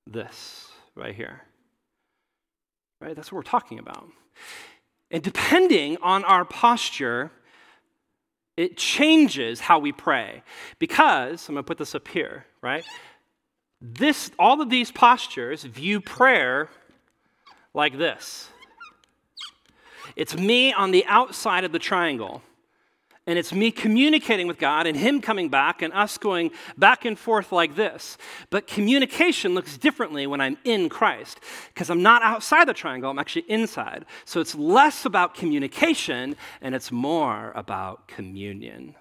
this 0.06 0.68
right 0.96 1.14
here 1.14 1.42
right? 3.04 3.14
That's 3.14 3.30
what 3.30 3.36
we're 3.36 3.42
talking 3.42 3.78
about. 3.78 4.08
And 5.10 5.22
depending 5.22 5.98
on 6.02 6.24
our 6.24 6.44
posture, 6.44 7.30
it 8.56 8.76
changes 8.76 9.60
how 9.60 9.78
we 9.78 9.92
pray. 9.92 10.42
Because, 10.78 11.48
I'm 11.48 11.54
going 11.54 11.64
to 11.64 11.66
put 11.66 11.78
this 11.78 11.94
up 11.94 12.08
here, 12.08 12.46
right? 12.62 12.84
This, 13.80 14.30
all 14.38 14.60
of 14.62 14.70
these 14.70 14.90
postures 14.90 15.64
view 15.64 16.00
prayer 16.00 16.70
like 17.74 17.98
this. 17.98 18.48
It's 20.16 20.36
me 20.36 20.72
on 20.72 20.90
the 20.90 21.04
outside 21.06 21.64
of 21.64 21.72
the 21.72 21.78
triangle. 21.78 22.42
And 23.26 23.38
it's 23.38 23.54
me 23.54 23.70
communicating 23.70 24.46
with 24.46 24.58
God 24.58 24.86
and 24.86 24.96
Him 24.96 25.22
coming 25.22 25.48
back 25.48 25.80
and 25.80 25.92
us 25.94 26.18
going 26.18 26.50
back 26.76 27.06
and 27.06 27.18
forth 27.18 27.52
like 27.52 27.74
this. 27.74 28.18
But 28.50 28.66
communication 28.66 29.54
looks 29.54 29.78
differently 29.78 30.26
when 30.26 30.42
I'm 30.42 30.58
in 30.64 30.90
Christ 30.90 31.40
because 31.72 31.88
I'm 31.88 32.02
not 32.02 32.22
outside 32.22 32.68
the 32.68 32.74
triangle, 32.74 33.10
I'm 33.10 33.18
actually 33.18 33.46
inside. 33.48 34.04
So 34.26 34.40
it's 34.40 34.54
less 34.54 35.06
about 35.06 35.34
communication 35.34 36.36
and 36.60 36.74
it's 36.74 36.92
more 36.92 37.52
about 37.54 38.08
communion. 38.08 38.94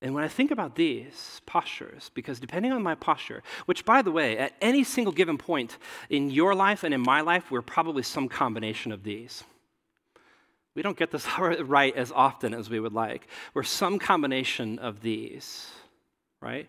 And 0.00 0.14
when 0.14 0.22
I 0.22 0.28
think 0.28 0.52
about 0.52 0.76
these 0.76 1.40
postures, 1.46 2.12
because 2.14 2.38
depending 2.38 2.70
on 2.70 2.84
my 2.84 2.94
posture, 2.94 3.42
which 3.66 3.84
by 3.84 4.02
the 4.02 4.12
way, 4.12 4.38
at 4.38 4.52
any 4.60 4.84
single 4.84 5.12
given 5.12 5.36
point 5.36 5.78
in 6.08 6.30
your 6.30 6.54
life 6.54 6.84
and 6.84 6.94
in 6.94 7.00
my 7.00 7.22
life, 7.22 7.50
we're 7.50 7.62
probably 7.62 8.04
some 8.04 8.28
combination 8.28 8.92
of 8.92 9.02
these. 9.02 9.42
We 10.78 10.82
don't 10.82 10.96
get 10.96 11.10
this 11.10 11.26
right 11.38 11.96
as 11.96 12.12
often 12.12 12.54
as 12.54 12.70
we 12.70 12.78
would 12.78 12.92
like. 12.92 13.26
We're 13.52 13.64
some 13.64 13.98
combination 13.98 14.78
of 14.78 15.00
these, 15.00 15.66
right? 16.40 16.68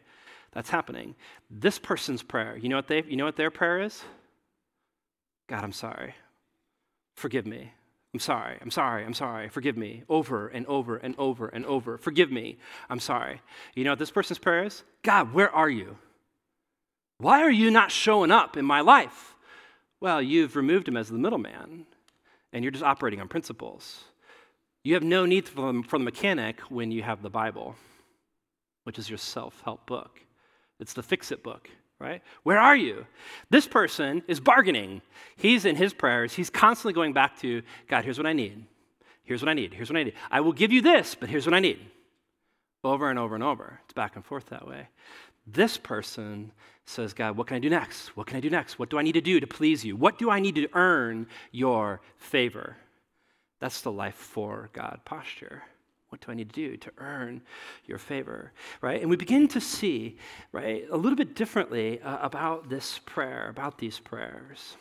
That's 0.52 0.72
happening. 0.72 1.14
This 1.52 1.78
person's 1.78 2.24
prayer, 2.24 2.58
you 2.58 2.70
know 2.70 2.76
what 2.76 2.88
they 2.88 3.04
you 3.04 3.18
know 3.18 3.26
what 3.26 3.36
their 3.36 3.52
prayer 3.52 3.82
is? 3.82 4.04
God, 5.48 5.64
I'm 5.64 5.74
sorry. 5.74 6.16
Forgive 7.18 7.46
me. 7.46 7.72
I'm 8.16 8.20
sorry. 8.20 8.58
I'm 8.60 8.72
sorry. 8.72 9.06
I'm 9.06 9.14
sorry. 9.14 9.48
Forgive 9.48 9.78
me. 9.78 10.02
Over 10.10 10.48
and 10.48 10.66
over 10.66 10.98
and 10.98 11.14
over 11.20 11.48
and 11.48 11.64
over. 11.68 12.00
Forgive 12.00 12.32
me. 12.32 12.58
I'm 12.90 13.00
sorry. 13.00 13.42
You 13.76 13.84
know 13.84 13.92
what 13.92 14.00
this 14.00 14.10
person's 14.10 14.40
prayer 14.40 14.64
is? 14.64 14.82
God, 15.04 15.36
where 15.36 15.54
are 15.54 15.70
you? 15.70 15.98
Why 17.20 17.44
are 17.44 17.52
you 17.52 17.70
not 17.70 17.92
showing 17.92 18.32
up 18.32 18.58
in 18.58 18.66
my 18.66 18.82
life? 18.82 19.36
Well, 20.02 20.20
you've 20.20 20.56
removed 20.56 20.88
him 20.88 20.98
as 20.98 21.10
the 21.10 21.20
middleman 21.20 21.86
and 22.54 22.64
you're 22.64 22.72
just 22.72 22.84
operating 22.84 23.22
on 23.22 23.28
principles. 23.28 24.04
You 24.84 24.94
have 24.94 25.04
no 25.04 25.26
need 25.26 25.48
for 25.48 25.74
the, 25.74 26.00
mechanic 26.00 26.62
when 26.62 26.92
you 26.92 27.04
have 27.04 27.22
the 27.22 27.30
Bible, 27.30 27.76
which 28.84 28.98
is 28.98 29.10
your 29.10 29.18
self 29.18 29.62
help 29.64 29.86
book. 29.86 30.20
It's 30.80 30.94
the 30.94 31.04
fix 31.04 31.32
it 31.32 31.44
book, 31.44 31.70
right? 32.00 32.22
Where 32.44 32.60
are 32.60 32.76
you? 32.76 33.06
This 33.50 33.68
person 33.68 34.24
is 34.28 34.40
bargaining. 34.40 35.02
He's 35.36 35.66
in 35.66 35.76
his 35.76 35.94
prayers, 35.94 36.34
he's 36.34 36.50
constantly 36.50 36.94
going 36.94 37.14
back 37.14 37.40
to 37.42 37.62
God, 37.88 38.04
here's 38.04 38.18
what 38.18 38.28
I 38.28 38.34
need. 38.34 38.66
Here's 39.24 39.44
what 39.44 39.50
I 39.50 39.54
need. 39.54 39.76
Here's 39.76 39.92
what 39.92 40.00
I 40.00 40.04
need. 40.04 40.16
I 40.32 40.42
will 40.42 40.54
give 40.54 40.72
you 40.72 40.82
this, 40.82 41.14
but 41.14 41.30
here's 41.30 41.46
what 41.46 41.54
I 41.54 41.60
need. 41.60 41.80
Over 42.84 43.12
and 43.12 43.20
over 43.20 43.36
and 43.36 43.44
over. 43.44 43.80
It's 43.84 43.94
back 43.94 44.16
and 44.16 44.26
forth 44.26 44.48
that 44.48 44.68
way. 44.68 44.88
This 45.46 45.78
person 45.78 46.52
says, 46.90 47.14
God, 47.14 47.38
what 47.38 47.48
can 47.48 47.56
I 47.56 47.60
do 47.60 47.70
next? 47.70 48.18
What 48.18 48.28
can 48.28 48.38
I 48.38 48.40
do 48.40 48.50
next? 48.50 48.80
What 48.80 48.90
do 48.90 48.98
I 48.98 49.04
need 49.04 49.14
to 49.14 49.22
do 49.22 49.40
to 49.40 49.48
please 49.48 49.86
you? 49.86 49.96
What 49.96 50.18
do 50.18 50.30
I 50.30 50.40
need 50.40 50.56
to 50.56 50.68
earn 50.74 51.28
your 51.52 52.02
favor? 52.18 52.78
That's 53.60 53.82
the 53.82 53.92
life 53.92 54.16
for 54.16 54.70
God 54.74 55.02
posture. 55.06 55.64
What 56.10 56.22
do 56.22 56.32
I 56.32 56.36
need 56.36 56.52
to 56.52 56.56
do 56.56 56.78
to 56.78 56.92
earn 56.98 57.42
your 57.86 58.00
favor? 58.00 58.52
Right? 58.82 59.00
And 59.02 59.10
we 59.10 59.16
begin 59.16 59.48
to 59.50 59.62
see, 59.62 60.18
right, 60.52 60.86
a 60.90 60.98
little 60.98 61.16
bit 61.16 61.36
differently 61.36 62.02
uh, 62.02 62.26
about 62.26 62.70
this 62.70 63.00
prayer, 63.06 63.48
about 63.50 63.78
these 63.78 64.00
prayers. 64.00 64.76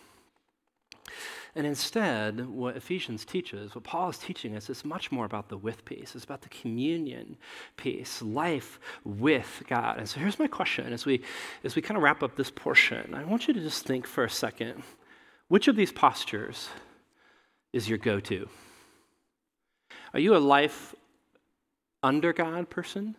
And 1.59 1.67
instead, 1.67 2.49
what 2.49 2.77
Ephesians 2.77 3.25
teaches, 3.25 3.75
what 3.75 3.83
Paul 3.83 4.11
is 4.11 4.19
teaching 4.19 4.55
us, 4.55 4.71
is 4.71 4.85
much 4.85 5.11
more 5.11 5.25
about 5.25 5.49
the 5.49 5.57
with 5.57 5.85
piece. 5.85 6.15
It's 6.15 6.23
about 6.23 6.43
the 6.43 6.49
communion 6.51 7.37
piece, 7.77 8.23
life 8.23 8.79
with 9.05 9.65
God. 9.67 9.99
And 9.99 10.09
so 10.09 10.21
here's 10.21 10.39
my 10.39 10.47
question 10.47 10.93
as 10.93 11.05
we, 11.05 11.21
as 11.65 11.75
we 11.75 11.83
kind 11.83 11.97
of 11.97 12.05
wrap 12.05 12.23
up 12.23 12.37
this 12.37 12.53
portion. 12.53 13.13
I 13.13 13.25
want 13.25 13.49
you 13.49 13.55
to 13.55 13.61
just 13.61 13.85
think 13.85 14.07
for 14.07 14.23
a 14.23 14.31
second 14.31 14.85
which 15.49 15.67
of 15.67 15.75
these 15.75 15.91
postures 15.91 16.69
is 17.73 17.89
your 17.89 17.99
go 17.99 18.21
to? 18.21 18.49
Are 20.15 20.21
you 20.21 20.37
a 20.37 20.39
life 20.39 20.95
under 22.05 22.33
God 22.33 22.71
person? 22.71 23.17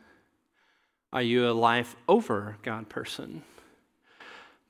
Are 1.12 1.21
you 1.21 1.49
a 1.49 1.52
life 1.52 1.97
over 2.08 2.56
God 2.63 2.88
person? 2.88 3.43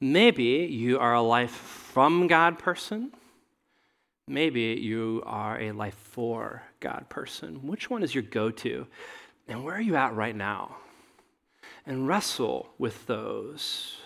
Maybe 0.02 0.68
you 0.72 0.98
are 0.98 1.14
a 1.14 1.22
life 1.22 1.52
from 1.52 2.26
God 2.26 2.58
person. 2.58 3.12
Maybe 4.30 4.62
you 4.80 5.24
are 5.26 5.60
a 5.60 5.72
life 5.72 5.96
for 5.96 6.62
God 6.80 7.08
person. 7.10 7.66
Which 7.66 7.90
one 7.90 8.04
is 8.04 8.14
your 8.14 8.22
go 8.22 8.52
to? 8.52 8.86
And 9.48 9.64
where 9.64 9.74
are 9.76 9.82
you 9.82 9.96
at 9.96 10.16
right 10.16 10.36
now? 10.36 10.78
And 11.88 12.08
wrestle 12.08 12.70
with 12.78 13.08
those. 13.08 13.98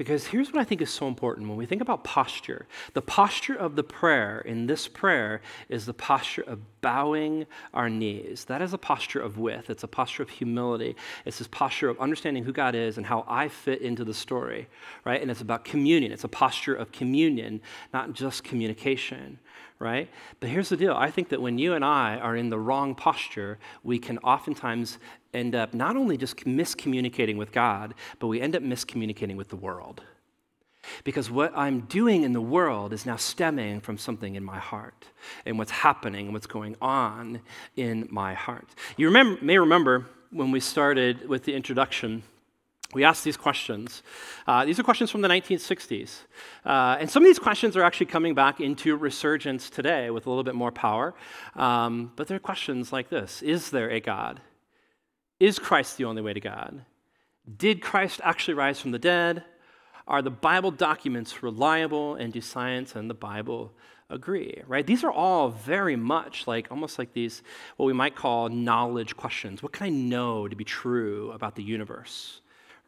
Because 0.00 0.28
here's 0.28 0.50
what 0.50 0.62
I 0.62 0.64
think 0.64 0.80
is 0.80 0.88
so 0.88 1.08
important 1.08 1.46
when 1.46 1.58
we 1.58 1.66
think 1.66 1.82
about 1.82 2.04
posture. 2.04 2.66
The 2.94 3.02
posture 3.02 3.54
of 3.54 3.76
the 3.76 3.82
prayer 3.82 4.40
in 4.40 4.66
this 4.66 4.88
prayer 4.88 5.42
is 5.68 5.84
the 5.84 5.92
posture 5.92 6.40
of 6.40 6.58
bowing 6.80 7.44
our 7.74 7.90
knees. 7.90 8.46
That 8.46 8.62
is 8.62 8.72
a 8.72 8.78
posture 8.78 9.20
of 9.20 9.36
with, 9.36 9.68
it's 9.68 9.82
a 9.82 9.86
posture 9.86 10.22
of 10.22 10.30
humility. 10.30 10.96
It's 11.26 11.36
this 11.36 11.48
posture 11.48 11.90
of 11.90 12.00
understanding 12.00 12.44
who 12.44 12.52
God 12.54 12.74
is 12.74 12.96
and 12.96 13.04
how 13.04 13.26
I 13.28 13.48
fit 13.48 13.82
into 13.82 14.02
the 14.02 14.14
story, 14.14 14.68
right? 15.04 15.20
And 15.20 15.30
it's 15.30 15.42
about 15.42 15.66
communion. 15.66 16.12
It's 16.12 16.24
a 16.24 16.28
posture 16.28 16.74
of 16.74 16.92
communion, 16.92 17.60
not 17.92 18.14
just 18.14 18.42
communication 18.42 19.38
right? 19.80 20.08
But 20.38 20.50
here's 20.50 20.68
the 20.68 20.76
deal 20.76 20.94
I 20.94 21.10
think 21.10 21.30
that 21.30 21.42
when 21.42 21.58
you 21.58 21.74
and 21.74 21.84
I 21.84 22.18
are 22.18 22.36
in 22.36 22.50
the 22.50 22.58
wrong 22.58 22.94
posture, 22.94 23.58
we 23.82 23.98
can 23.98 24.18
oftentimes 24.18 24.98
end 25.34 25.56
up 25.56 25.74
not 25.74 25.96
only 25.96 26.16
just 26.16 26.36
miscommunicating 26.36 27.36
with 27.36 27.50
God, 27.50 27.94
but 28.20 28.28
we 28.28 28.40
end 28.40 28.54
up 28.54 28.62
miscommunicating 28.62 29.36
with 29.36 29.48
the 29.48 29.56
world. 29.56 30.02
Because 31.04 31.30
what 31.30 31.56
I'm 31.56 31.80
doing 31.80 32.22
in 32.22 32.32
the 32.32 32.40
world 32.40 32.92
is 32.92 33.04
now 33.04 33.16
stemming 33.16 33.80
from 33.80 33.98
something 33.98 34.34
in 34.34 34.44
my 34.44 34.58
heart 34.58 35.06
and 35.44 35.58
what's 35.58 35.70
happening 35.70 36.26
and 36.26 36.34
what's 36.34 36.46
going 36.46 36.76
on 36.80 37.40
in 37.76 38.08
my 38.10 38.34
heart. 38.34 38.68
You 38.96 39.06
remember, 39.06 39.42
may 39.44 39.58
remember 39.58 40.06
when 40.30 40.50
we 40.50 40.60
started 40.60 41.28
with 41.28 41.44
the 41.44 41.54
introduction 41.54 42.22
we 42.92 43.04
asked 43.04 43.24
these 43.24 43.36
questions. 43.36 44.02
Uh, 44.46 44.64
these 44.64 44.78
are 44.78 44.82
questions 44.82 45.10
from 45.10 45.20
the 45.20 45.28
1960s. 45.28 46.22
Uh, 46.64 46.96
and 46.98 47.08
some 47.08 47.22
of 47.22 47.28
these 47.28 47.38
questions 47.38 47.76
are 47.76 47.82
actually 47.82 48.06
coming 48.06 48.34
back 48.34 48.60
into 48.60 48.96
resurgence 48.96 49.70
today 49.70 50.10
with 50.10 50.26
a 50.26 50.28
little 50.28 50.44
bit 50.44 50.54
more 50.54 50.72
power. 50.72 51.14
Um, 51.54 52.12
but 52.16 52.26
they're 52.26 52.38
questions 52.38 52.92
like 52.92 53.08
this 53.08 53.42
Is 53.42 53.70
there 53.70 53.90
a 53.90 54.00
God? 54.00 54.40
Is 55.38 55.58
Christ 55.58 55.96
the 55.96 56.04
only 56.04 56.22
way 56.22 56.32
to 56.32 56.40
God? 56.40 56.84
Did 57.56 57.80
Christ 57.80 58.20
actually 58.22 58.54
rise 58.54 58.80
from 58.80 58.90
the 58.90 58.98
dead? 58.98 59.44
are 60.10 60.22
the 60.22 60.30
Bible 60.30 60.72
documents 60.72 61.40
reliable 61.40 62.16
and 62.16 62.32
do 62.32 62.40
science 62.40 62.96
and 62.96 63.08
the 63.08 63.14
Bible 63.14 63.72
agree, 64.10 64.60
right? 64.66 64.84
These 64.84 65.04
are 65.04 65.12
all 65.12 65.50
very 65.50 65.94
much 65.94 66.48
like 66.48 66.66
almost 66.72 66.98
like 66.98 67.12
these, 67.12 67.44
what 67.76 67.86
we 67.86 67.92
might 67.92 68.16
call 68.16 68.48
knowledge 68.48 69.16
questions. 69.16 69.62
What 69.62 69.72
can 69.72 69.86
I 69.86 69.90
know 69.90 70.48
to 70.48 70.56
be 70.56 70.64
true 70.64 71.30
about 71.30 71.54
the 71.54 71.62
universe, 71.62 72.40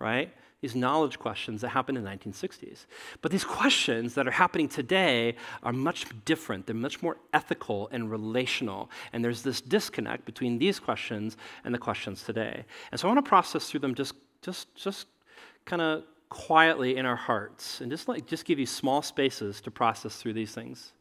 right? 0.03 0.35
These 0.61 0.75
knowledge 0.75 1.19
questions 1.19 1.61
that 1.63 1.71
happened 1.71 1.97
in 1.97 2.05
the 2.05 2.11
1960s. 2.11 2.87
But 3.21 3.33
these 3.33 3.45
questions 3.45 4.15
that 4.15 4.29
are 4.29 4.33
happening 4.33 4.69
today 4.69 5.37
are 5.63 5.73
much 5.73 6.07
different. 6.25 6.67
They're 6.67 6.77
much 6.77 7.03
more 7.03 7.17
ethical 7.33 7.89
and 7.91 8.11
relational. 8.11 8.91
And 9.13 9.25
there's 9.25 9.43
this 9.43 9.61
disconnect 9.61 10.25
between 10.25 10.59
these 10.59 10.79
questions 10.79 11.37
and 11.65 11.75
the 11.75 11.79
questions 11.79 12.23
today. 12.23 12.65
And 12.91 13.01
so 13.01 13.09
I 13.09 13.13
want 13.13 13.25
to 13.25 13.29
process 13.29 13.71
through 13.71 13.81
them 13.81 13.95
just, 13.95 14.15
just, 14.41 14.75
just 14.75 15.07
kind 15.65 15.83
of 15.83 16.05
quietly 16.29 16.97
in 16.97 17.07
our 17.07 17.17
hearts 17.17 17.81
and 17.81 17.91
just 17.91 18.09
like 18.09 18.27
just 18.27 18.45
give 18.45 18.59
you 18.59 18.67
small 18.67 19.03
spaces 19.03 19.61
to 19.61 19.71
process 19.71 20.17
through 20.17 20.33
these 20.33 20.55
things. 20.55 20.93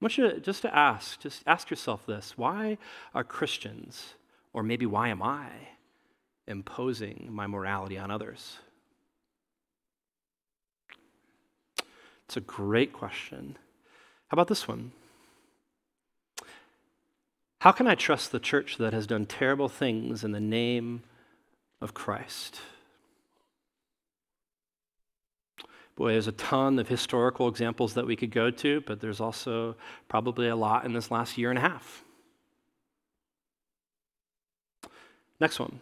I 0.00 0.04
want 0.04 0.16
you 0.16 0.30
to, 0.30 0.40
just 0.40 0.62
to 0.62 0.76
ask, 0.76 1.18
just 1.20 1.42
ask 1.46 1.70
yourself 1.70 2.06
this 2.06 2.36
why 2.36 2.78
are 3.14 3.24
Christians, 3.24 4.14
or 4.52 4.62
maybe 4.62 4.86
why 4.86 5.08
am 5.08 5.22
I, 5.22 5.48
imposing 6.48 7.28
my 7.30 7.46
morality 7.46 7.96
on 7.96 8.10
others? 8.10 8.58
It's 12.26 12.36
a 12.36 12.40
great 12.40 12.92
question. 12.92 13.56
How 14.28 14.34
about 14.34 14.48
this 14.48 14.66
one? 14.66 14.92
How 17.60 17.72
can 17.72 17.86
I 17.86 17.94
trust 17.94 18.32
the 18.32 18.38
church 18.38 18.76
that 18.78 18.92
has 18.92 19.06
done 19.06 19.26
terrible 19.26 19.68
things 19.68 20.22
in 20.22 20.32
the 20.32 20.40
name 20.40 21.02
of 21.80 21.94
Christ? 21.94 22.60
Boy, 25.96 26.12
there's 26.12 26.28
a 26.28 26.32
ton 26.32 26.78
of 26.78 26.86
historical 26.86 27.48
examples 27.48 27.94
that 27.94 28.06
we 28.06 28.14
could 28.14 28.30
go 28.30 28.50
to, 28.52 28.82
but 28.82 29.00
there's 29.00 29.20
also 29.20 29.74
probably 30.06 30.48
a 30.48 30.54
lot 30.54 30.84
in 30.84 30.92
this 30.92 31.10
last 31.10 31.36
year 31.36 31.50
and 31.50 31.58
a 31.58 31.62
half. 31.62 32.04
Next 35.40 35.58
one. 35.58 35.80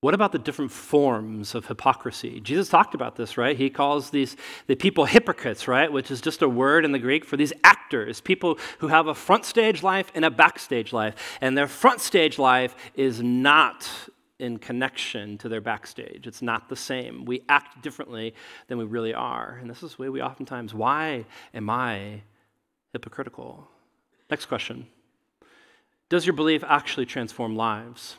What 0.00 0.14
about 0.14 0.32
the 0.32 0.38
different 0.38 0.72
forms 0.72 1.54
of 1.54 1.66
hypocrisy? 1.66 2.40
Jesus 2.40 2.70
talked 2.70 2.94
about 2.94 3.16
this, 3.16 3.36
right? 3.36 3.54
He 3.54 3.68
calls 3.68 4.10
these 4.10 4.34
the 4.66 4.74
people 4.74 5.04
hypocrites, 5.04 5.68
right? 5.68 5.92
Which 5.92 6.10
is 6.10 6.22
just 6.22 6.40
a 6.40 6.48
word 6.48 6.86
in 6.86 6.92
the 6.92 6.98
Greek 6.98 7.24
for 7.24 7.36
these 7.36 7.52
actors, 7.64 8.20
people 8.20 8.58
who 8.78 8.88
have 8.88 9.08
a 9.08 9.14
front 9.14 9.44
stage 9.44 9.82
life 9.82 10.10
and 10.14 10.24
a 10.24 10.30
backstage 10.30 10.94
life. 10.94 11.38
And 11.42 11.56
their 11.56 11.68
front 11.68 12.00
stage 12.00 12.38
life 12.38 12.74
is 12.94 13.22
not 13.22 13.90
in 14.38 14.58
connection 14.58 15.36
to 15.36 15.50
their 15.50 15.60
backstage. 15.60 16.26
It's 16.26 16.40
not 16.40 16.70
the 16.70 16.76
same. 16.76 17.26
We 17.26 17.42
act 17.50 17.82
differently 17.82 18.34
than 18.68 18.78
we 18.78 18.84
really 18.84 19.12
are. 19.12 19.58
And 19.60 19.68
this 19.68 19.82
is 19.82 19.96
the 19.96 20.02
way 20.02 20.08
we 20.08 20.22
oftentimes, 20.22 20.72
why 20.72 21.26
am 21.52 21.68
I 21.68 22.22
hypocritical? 22.94 23.68
Next 24.30 24.46
question 24.46 24.86
Does 26.08 26.24
your 26.24 26.34
belief 26.34 26.64
actually 26.66 27.04
transform 27.04 27.54
lives? 27.54 28.16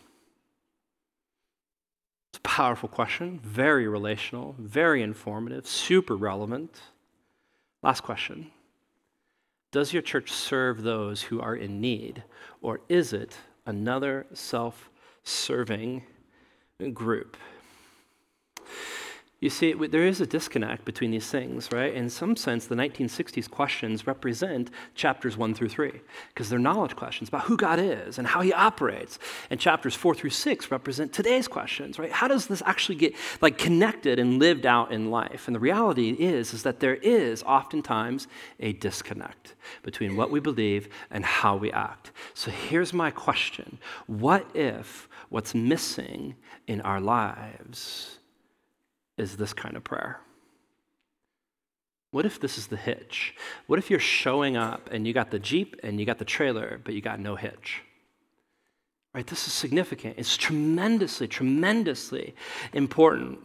It's 2.31 2.37
a 2.37 2.41
powerful 2.41 2.89
question, 2.89 3.39
very 3.43 3.87
relational, 3.87 4.55
very 4.57 5.01
informative, 5.01 5.67
super 5.67 6.15
relevant. 6.15 6.81
Last 7.83 8.01
question 8.01 8.51
Does 9.71 9.93
your 9.93 10.01
church 10.01 10.31
serve 10.31 10.83
those 10.83 11.23
who 11.23 11.39
are 11.39 11.55
in 11.55 11.79
need, 11.79 12.23
or 12.61 12.81
is 12.89 13.13
it 13.13 13.37
another 13.65 14.25
self 14.33 14.89
serving 15.23 16.03
group. 16.93 17.37
You 19.41 19.49
see, 19.49 19.73
there 19.73 20.05
is 20.05 20.21
a 20.21 20.27
disconnect 20.27 20.85
between 20.85 21.09
these 21.09 21.27
things, 21.27 21.71
right? 21.71 21.95
In 21.95 22.11
some 22.11 22.35
sense, 22.35 22.67
the 22.67 22.75
1960s 22.75 23.49
questions 23.49 24.05
represent 24.05 24.69
chapters 24.93 25.35
one 25.35 25.55
through 25.55 25.69
three, 25.69 25.99
because 26.27 26.47
they're 26.47 26.59
knowledge 26.59 26.95
questions 26.95 27.27
about 27.29 27.45
who 27.45 27.57
God 27.57 27.79
is 27.79 28.19
and 28.19 28.27
how 28.27 28.41
he 28.41 28.53
operates. 28.53 29.17
And 29.49 29.59
chapters 29.59 29.95
four 29.95 30.13
through 30.13 30.29
six 30.29 30.69
represent 30.69 31.11
today's 31.11 31.47
questions, 31.47 31.97
right? 31.97 32.11
How 32.11 32.27
does 32.27 32.45
this 32.45 32.61
actually 32.67 32.97
get 32.97 33.15
like 33.41 33.57
connected 33.57 34.19
and 34.19 34.37
lived 34.37 34.67
out 34.67 34.91
in 34.91 35.09
life? 35.09 35.47
And 35.47 35.55
the 35.55 35.59
reality 35.59 36.11
is, 36.11 36.53
is 36.53 36.61
that 36.61 36.79
there 36.79 36.95
is 36.97 37.41
oftentimes 37.41 38.27
a 38.59 38.73
disconnect 38.73 39.55
between 39.81 40.15
what 40.15 40.29
we 40.29 40.39
believe 40.39 40.87
and 41.09 41.25
how 41.25 41.55
we 41.55 41.71
act. 41.71 42.11
So 42.35 42.51
here's 42.51 42.93
my 42.93 43.09
question. 43.09 43.79
What 44.05 44.55
if 44.55 45.09
what's 45.29 45.55
missing 45.55 46.35
in 46.67 46.81
our 46.81 47.01
lives 47.01 48.19
is 49.21 49.37
this 49.37 49.53
kind 49.53 49.77
of 49.77 49.83
prayer. 49.83 50.19
What 52.11 52.25
if 52.25 52.39
this 52.39 52.57
is 52.57 52.67
the 52.67 52.77
hitch? 52.77 53.35
What 53.67 53.79
if 53.79 53.89
you're 53.89 53.99
showing 53.99 54.57
up 54.57 54.89
and 54.91 55.07
you 55.07 55.13
got 55.13 55.31
the 55.31 55.39
Jeep 55.39 55.77
and 55.81 55.99
you 55.99 56.05
got 56.05 56.17
the 56.17 56.25
trailer, 56.25 56.81
but 56.83 56.93
you 56.93 57.01
got 57.01 57.19
no 57.19 57.35
hitch? 57.35 57.83
Right? 59.13 59.25
This 59.27 59.47
is 59.47 59.53
significant. 59.53 60.15
It's 60.17 60.35
tremendously, 60.35 61.27
tremendously 61.27 62.35
important 62.73 63.39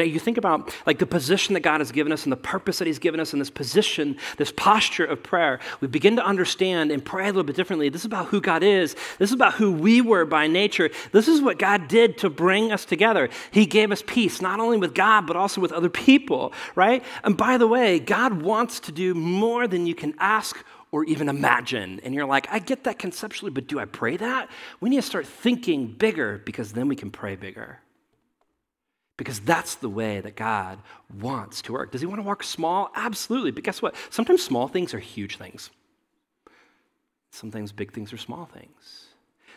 you 0.00 0.18
think 0.18 0.38
about 0.38 0.74
like 0.86 0.98
the 0.98 1.06
position 1.06 1.52
that 1.54 1.60
God 1.60 1.80
has 1.80 1.92
given 1.92 2.12
us 2.12 2.24
and 2.24 2.32
the 2.32 2.36
purpose 2.36 2.78
that 2.78 2.86
He's 2.86 2.98
given 2.98 3.20
us 3.20 3.32
in 3.32 3.38
this 3.38 3.50
position, 3.50 4.16
this 4.38 4.52
posture 4.56 5.04
of 5.04 5.22
prayer. 5.22 5.60
We 5.80 5.88
begin 5.88 6.16
to 6.16 6.24
understand 6.24 6.90
and 6.90 7.04
pray 7.04 7.24
a 7.24 7.26
little 7.26 7.42
bit 7.42 7.56
differently. 7.56 7.90
This 7.90 8.02
is 8.02 8.06
about 8.06 8.28
who 8.28 8.40
God 8.40 8.62
is. 8.62 8.94
This 9.18 9.30
is 9.30 9.34
about 9.34 9.54
who 9.54 9.72
we 9.72 10.00
were 10.00 10.24
by 10.24 10.46
nature. 10.46 10.90
This 11.12 11.28
is 11.28 11.42
what 11.42 11.58
God 11.58 11.88
did 11.88 12.16
to 12.18 12.30
bring 12.30 12.72
us 12.72 12.86
together. 12.86 13.28
He 13.50 13.66
gave 13.66 13.92
us 13.92 14.02
peace, 14.06 14.40
not 14.40 14.60
only 14.60 14.78
with 14.78 14.94
God, 14.94 15.26
but 15.26 15.36
also 15.36 15.60
with 15.60 15.72
other 15.72 15.90
people, 15.90 16.54
right? 16.74 17.04
And 17.22 17.36
by 17.36 17.58
the 17.58 17.66
way, 17.68 17.98
God 17.98 18.42
wants 18.42 18.80
to 18.80 18.92
do 18.92 19.12
more 19.14 19.68
than 19.68 19.86
you 19.86 19.94
can 19.94 20.14
ask 20.18 20.56
or 20.90 21.04
even 21.04 21.28
imagine. 21.28 22.00
And 22.02 22.14
you're 22.14 22.26
like, 22.26 22.46
I 22.50 22.58
get 22.58 22.84
that 22.84 22.98
conceptually, 22.98 23.50
but 23.50 23.66
do 23.66 23.78
I 23.78 23.84
pray 23.86 24.16
that? 24.18 24.50
We 24.80 24.90
need 24.90 24.96
to 24.96 25.02
start 25.02 25.26
thinking 25.26 25.86
bigger 25.86 26.40
because 26.44 26.72
then 26.72 26.88
we 26.88 26.96
can 26.96 27.10
pray 27.10 27.36
bigger 27.36 27.78
because 29.22 29.38
that's 29.38 29.76
the 29.76 29.88
way 29.88 30.20
that 30.20 30.34
God 30.34 30.80
wants 31.20 31.62
to 31.62 31.72
work. 31.72 31.92
Does 31.92 32.00
He 32.00 32.08
want 32.08 32.20
to 32.20 32.26
work 32.26 32.42
small? 32.42 32.90
Absolutely. 32.96 33.52
But 33.52 33.62
guess 33.62 33.80
what? 33.80 33.94
Sometimes 34.10 34.42
small 34.42 34.66
things 34.66 34.94
are 34.94 34.98
huge 34.98 35.36
things. 35.36 35.70
Sometimes 37.30 37.70
big 37.70 37.92
things 37.92 38.12
are 38.12 38.16
small 38.18 38.46
things. 38.46 39.11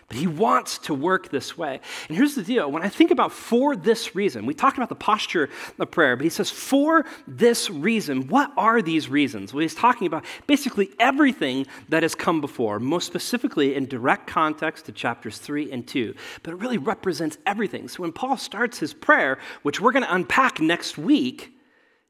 But 0.08 0.18
he 0.18 0.28
wants 0.28 0.78
to 0.80 0.94
work 0.94 1.30
this 1.30 1.58
way. 1.58 1.80
And 2.08 2.16
here's 2.16 2.36
the 2.36 2.44
deal 2.44 2.72
when 2.72 2.84
I 2.84 2.90
think 2.90 3.10
about 3.10 3.32
for 3.32 3.76
this 3.76 4.16
reason, 4.16 4.46
we 4.46 4.54
talked 4.54 4.78
about 4.78 4.90
the 4.90 4.96
posture 4.96 5.50
of 5.80 5.90
prayer, 5.90 6.16
but 6.16 6.24
he 6.24 6.30
says, 6.30 6.52
for 6.52 7.06
this 7.28 7.70
reason. 7.72 8.28
What 8.28 8.52
are 8.56 8.82
these 8.82 9.10
reasons? 9.10 9.54
Well, 9.54 9.62
he's 9.62 9.74
talking 9.74 10.06
about 10.06 10.24
basically 10.46 10.92
everything 11.00 11.66
that 11.90 12.04
has 12.04 12.14
come 12.14 12.40
before, 12.40 12.80
most 12.80 13.08
specifically 13.08 13.76
in 13.76 13.88
direct 13.88 14.28
context 14.28 14.86
to 14.86 14.92
chapters 14.92 15.40
3 15.40 15.72
and 15.72 15.88
2. 15.88 16.14
But 16.44 16.54
it 16.54 16.58
really 16.58 16.78
represents 16.78 17.38
everything. 17.48 17.88
So 17.88 18.04
when 18.04 18.12
Paul 18.12 18.38
starts 18.38 18.78
his 18.78 18.94
prayer, 18.94 19.40
which 19.64 19.82
we're 19.82 19.92
going 19.92 20.06
to 20.06 20.14
unpack 20.14 20.60
next 20.60 21.00
week, 21.00 21.52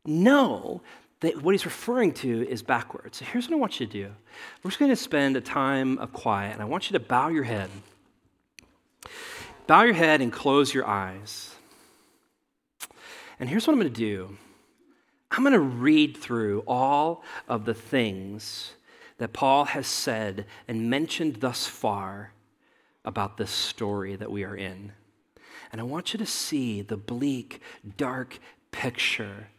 know 0.06 0.82
that 1.21 1.41
what 1.41 1.54
he's 1.54 1.65
referring 1.65 2.12
to 2.13 2.47
is 2.47 2.62
backwards. 2.62 3.17
So 3.17 3.25
here's 3.25 3.47
what 3.47 3.56
I 3.56 3.60
want 3.60 3.80
you 3.80 3.86
to 3.86 3.91
do. 3.91 4.12
We're 4.63 4.71
just 4.71 4.80
going 4.80 4.91
to 4.91 4.95
spend 4.95 5.38
a 5.38 5.41
time 5.41 5.97
of 5.99 6.13
quiet, 6.13 6.54
and 6.54 6.62
I 6.62 6.65
want 6.65 6.89
you 6.89 6.97
to 6.97 7.04
bow 7.04 7.30
your 7.30 7.43
head. 7.43 7.69
Bow 9.67 9.84
your 9.84 9.93
head 9.93 10.21
and 10.21 10.32
close 10.32 10.73
your 10.73 10.86
eyes. 10.86 11.56
And 13.39 13.49
here's 13.49 13.65
what 13.65 13.73
I'm 13.73 13.80
going 13.80 13.93
to 13.93 13.99
do 13.99 14.38
I'm 15.32 15.43
going 15.43 15.54
to 15.54 15.60
read 15.60 16.17
through 16.17 16.63
all 16.67 17.23
of 17.47 17.65
the 17.65 17.73
things 17.73 18.73
that 19.17 19.34
Paul 19.34 19.65
has 19.65 19.88
said 19.88 20.45
and 20.67 20.89
mentioned 20.89 21.38
thus 21.38 21.65
far 21.65 22.34
about 23.04 23.38
this 23.38 23.51
story 23.51 24.15
that 24.15 24.32
we 24.32 24.43
are 24.43 24.56
in. 24.56 24.91
And 25.71 25.82
I 25.82 25.84
want 25.84 26.13
you 26.13 26.17
to 26.19 26.25
see 26.25 26.82
the 26.82 26.97
bleak, 26.97 27.62
dark 27.97 28.39
picture 28.71 29.49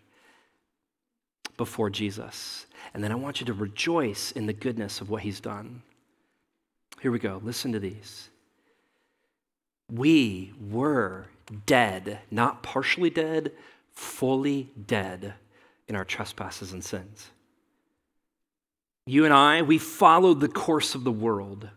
before 1.57 1.91
Jesus. 1.91 2.67
And 2.95 3.03
then 3.03 3.13
I 3.13 3.17
want 3.17 3.41
you 3.41 3.47
to 3.47 3.53
rejoice 3.53 4.33
in 4.33 4.47
the 4.47 4.53
goodness 4.53 5.01
of 5.01 5.11
what 5.11 5.23
he's 5.23 5.41
done. 5.41 5.83
Here 7.01 7.11
we 7.11 7.19
go. 7.19 7.41
Listen 7.45 7.73
to 7.73 7.79
these. 7.79 8.31
We 9.91 10.53
were 10.71 11.27
dead, 11.67 12.21
not 12.31 12.63
partially 12.63 13.11
dead, 13.11 13.53
fully 13.93 14.71
dead 14.87 15.35
in 15.89 15.97
our 15.97 16.05
trespasses 16.05 16.73
and 16.73 16.85
sins. 16.85 17.31
You 19.07 19.25
and 19.25 19.33
I, 19.33 19.63
we 19.63 19.79
followed 19.79 20.41
the 20.41 20.49
course 20.49 20.95
of 20.97 21.05
the 21.05 21.13
world. 21.13 21.69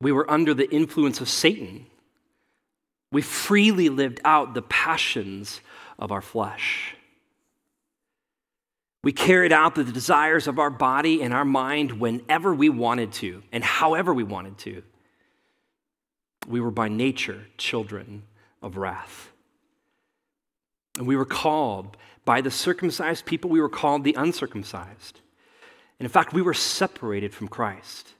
We 0.00 0.12
were 0.12 0.30
under 0.30 0.54
the 0.54 0.70
influence 0.72 1.20
of 1.20 1.28
Satan. 1.28 1.86
We 3.10 3.22
freely 3.22 3.88
lived 3.88 4.20
out 4.24 4.54
the 4.54 4.62
passions 4.62 5.60
of 5.98 6.12
our 6.12 6.22
flesh. 6.22 6.94
We 9.02 9.12
carried 9.12 9.52
out 9.52 9.74
the 9.74 9.84
desires 9.84 10.48
of 10.48 10.58
our 10.58 10.70
body 10.70 11.22
and 11.22 11.32
our 11.32 11.44
mind 11.44 11.92
whenever 11.92 12.54
we 12.54 12.68
wanted 12.68 13.12
to 13.14 13.42
and 13.52 13.62
however 13.62 14.12
we 14.12 14.24
wanted 14.24 14.58
to. 14.58 14.82
We 16.48 16.60
were 16.60 16.70
by 16.70 16.88
nature 16.88 17.46
children 17.56 18.24
of 18.62 18.76
wrath. 18.76 19.30
And 20.96 21.06
we 21.06 21.16
were 21.16 21.24
called 21.24 21.96
by 22.24 22.40
the 22.40 22.50
circumcised 22.50 23.24
people, 23.24 23.48
we 23.48 23.60
were 23.60 23.68
called 23.68 24.04
the 24.04 24.14
uncircumcised. 24.14 25.20
And 25.98 26.04
in 26.04 26.10
fact, 26.10 26.32
we 26.32 26.42
were 26.42 26.54
separated 26.54 27.32
from 27.32 27.48
Christ. 27.48 28.12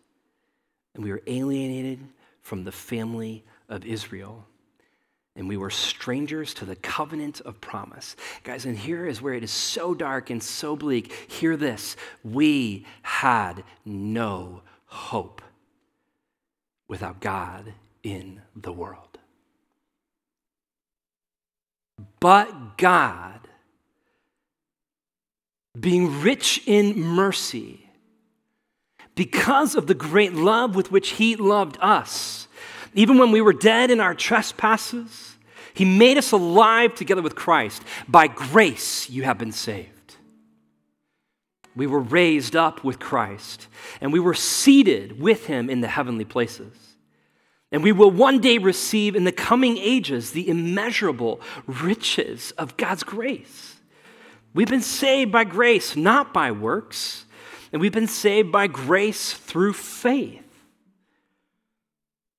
And 0.94 1.04
we 1.04 1.10
were 1.10 1.22
alienated 1.26 2.00
from 2.40 2.64
the 2.64 2.72
family 2.72 3.44
of 3.68 3.84
Israel. 3.84 4.46
And 5.38 5.48
we 5.48 5.56
were 5.56 5.70
strangers 5.70 6.52
to 6.54 6.64
the 6.64 6.74
covenant 6.74 7.40
of 7.42 7.60
promise. 7.60 8.16
Guys, 8.42 8.66
and 8.66 8.76
here 8.76 9.06
is 9.06 9.22
where 9.22 9.34
it 9.34 9.44
is 9.44 9.52
so 9.52 9.94
dark 9.94 10.30
and 10.30 10.42
so 10.42 10.74
bleak. 10.74 11.12
Hear 11.30 11.56
this 11.56 11.96
we 12.24 12.84
had 13.02 13.62
no 13.84 14.62
hope 14.86 15.40
without 16.88 17.20
God 17.20 17.72
in 18.02 18.42
the 18.56 18.72
world. 18.72 19.18
But 22.18 22.76
God, 22.76 23.38
being 25.78 26.20
rich 26.20 26.62
in 26.66 27.00
mercy, 27.00 27.88
because 29.14 29.76
of 29.76 29.86
the 29.86 29.94
great 29.94 30.32
love 30.32 30.74
with 30.74 30.90
which 30.90 31.10
He 31.10 31.36
loved 31.36 31.78
us, 31.80 32.48
even 32.92 33.18
when 33.18 33.30
we 33.30 33.40
were 33.40 33.52
dead 33.52 33.92
in 33.92 34.00
our 34.00 34.14
trespasses, 34.14 35.27
He 35.78 35.84
made 35.84 36.18
us 36.18 36.32
alive 36.32 36.96
together 36.96 37.22
with 37.22 37.36
Christ. 37.36 37.84
By 38.08 38.26
grace, 38.26 39.08
you 39.08 39.22
have 39.22 39.38
been 39.38 39.52
saved. 39.52 40.16
We 41.76 41.86
were 41.86 42.00
raised 42.00 42.56
up 42.56 42.82
with 42.82 42.98
Christ, 42.98 43.68
and 44.00 44.12
we 44.12 44.18
were 44.18 44.34
seated 44.34 45.20
with 45.20 45.46
Him 45.46 45.70
in 45.70 45.80
the 45.80 45.86
heavenly 45.86 46.24
places. 46.24 46.74
And 47.70 47.84
we 47.84 47.92
will 47.92 48.10
one 48.10 48.40
day 48.40 48.58
receive 48.58 49.14
in 49.14 49.22
the 49.22 49.30
coming 49.30 49.78
ages 49.78 50.32
the 50.32 50.48
immeasurable 50.48 51.40
riches 51.68 52.50
of 52.58 52.76
God's 52.76 53.04
grace. 53.04 53.76
We've 54.54 54.66
been 54.66 54.82
saved 54.82 55.30
by 55.30 55.44
grace, 55.44 55.94
not 55.94 56.34
by 56.34 56.50
works, 56.50 57.24
and 57.72 57.80
we've 57.80 57.92
been 57.92 58.08
saved 58.08 58.50
by 58.50 58.66
grace 58.66 59.32
through 59.32 59.74
faith. 59.74 60.42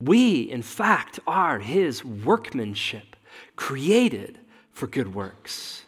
We, 0.02 0.42
in 0.42 0.62
fact, 0.62 1.22
are 1.26 1.60
His 1.60 2.04
workmanship, 2.04 3.16
created 3.60 4.40
for 4.72 4.88
good 4.88 5.14
works. 5.14 5.84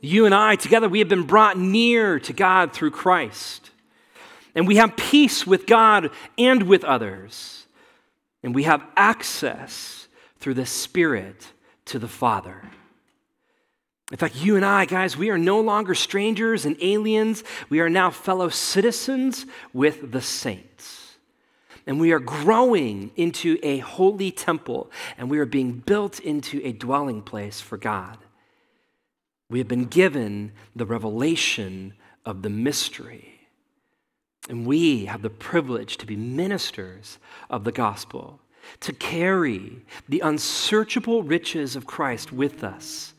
You 0.00 0.26
and 0.26 0.34
I, 0.34 0.54
together, 0.54 0.88
we 0.88 1.00
have 1.00 1.08
been 1.08 1.26
brought 1.26 1.58
near 1.58 2.20
to 2.20 2.32
God 2.32 2.72
through 2.72 2.92
Christ. 2.92 3.70
And 4.54 4.64
we 4.64 4.76
have 4.76 4.96
peace 4.96 5.44
with 5.44 5.66
God 5.66 6.10
and 6.38 6.62
with 6.62 6.84
others. 6.84 7.66
And 8.44 8.54
we 8.54 8.62
have 8.62 8.86
access 8.96 10.06
through 10.38 10.54
the 10.54 10.66
Spirit 10.66 11.48
to 11.86 11.98
the 11.98 12.08
Father. 12.08 12.62
In 14.12 14.16
fact, 14.16 14.36
you 14.36 14.54
and 14.54 14.64
I, 14.64 14.84
guys, 14.84 15.16
we 15.16 15.30
are 15.30 15.38
no 15.38 15.60
longer 15.60 15.96
strangers 15.96 16.64
and 16.64 16.76
aliens. 16.80 17.42
We 17.68 17.80
are 17.80 17.90
now 17.90 18.10
fellow 18.10 18.50
citizens 18.50 19.46
with 19.72 20.12
the 20.12 20.22
saints. 20.22 20.99
And 21.86 22.00
we 22.00 22.12
are 22.12 22.20
growing 22.20 23.10
into 23.16 23.58
a 23.62 23.78
holy 23.78 24.30
temple, 24.30 24.90
and 25.16 25.30
we 25.30 25.38
are 25.38 25.46
being 25.46 25.72
built 25.72 26.20
into 26.20 26.60
a 26.64 26.72
dwelling 26.72 27.22
place 27.22 27.60
for 27.60 27.76
God. 27.76 28.18
We 29.48 29.58
have 29.58 29.68
been 29.68 29.86
given 29.86 30.52
the 30.76 30.86
revelation 30.86 31.94
of 32.24 32.42
the 32.42 32.50
mystery 32.50 33.40
and 34.50 34.66
we 34.66 35.04
have 35.04 35.22
the 35.22 35.30
privilege 35.30 35.96
to 35.98 36.06
be 36.06 36.16
ministers 36.16 37.18
of 37.50 37.62
the 37.62 37.72
gospel, 37.72 38.40
to 38.80 38.92
carry 38.92 39.84
the 40.08 40.20
unsearchable 40.20 41.22
riches 41.22 41.76
of 41.76 41.86
Christ 41.86 42.32
with 42.32 42.64
us. 42.64 43.14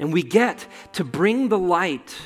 And 0.00 0.12
we 0.12 0.24
get 0.24 0.66
to 0.94 1.04
bring 1.04 1.48
the 1.48 1.58
light 1.58 2.16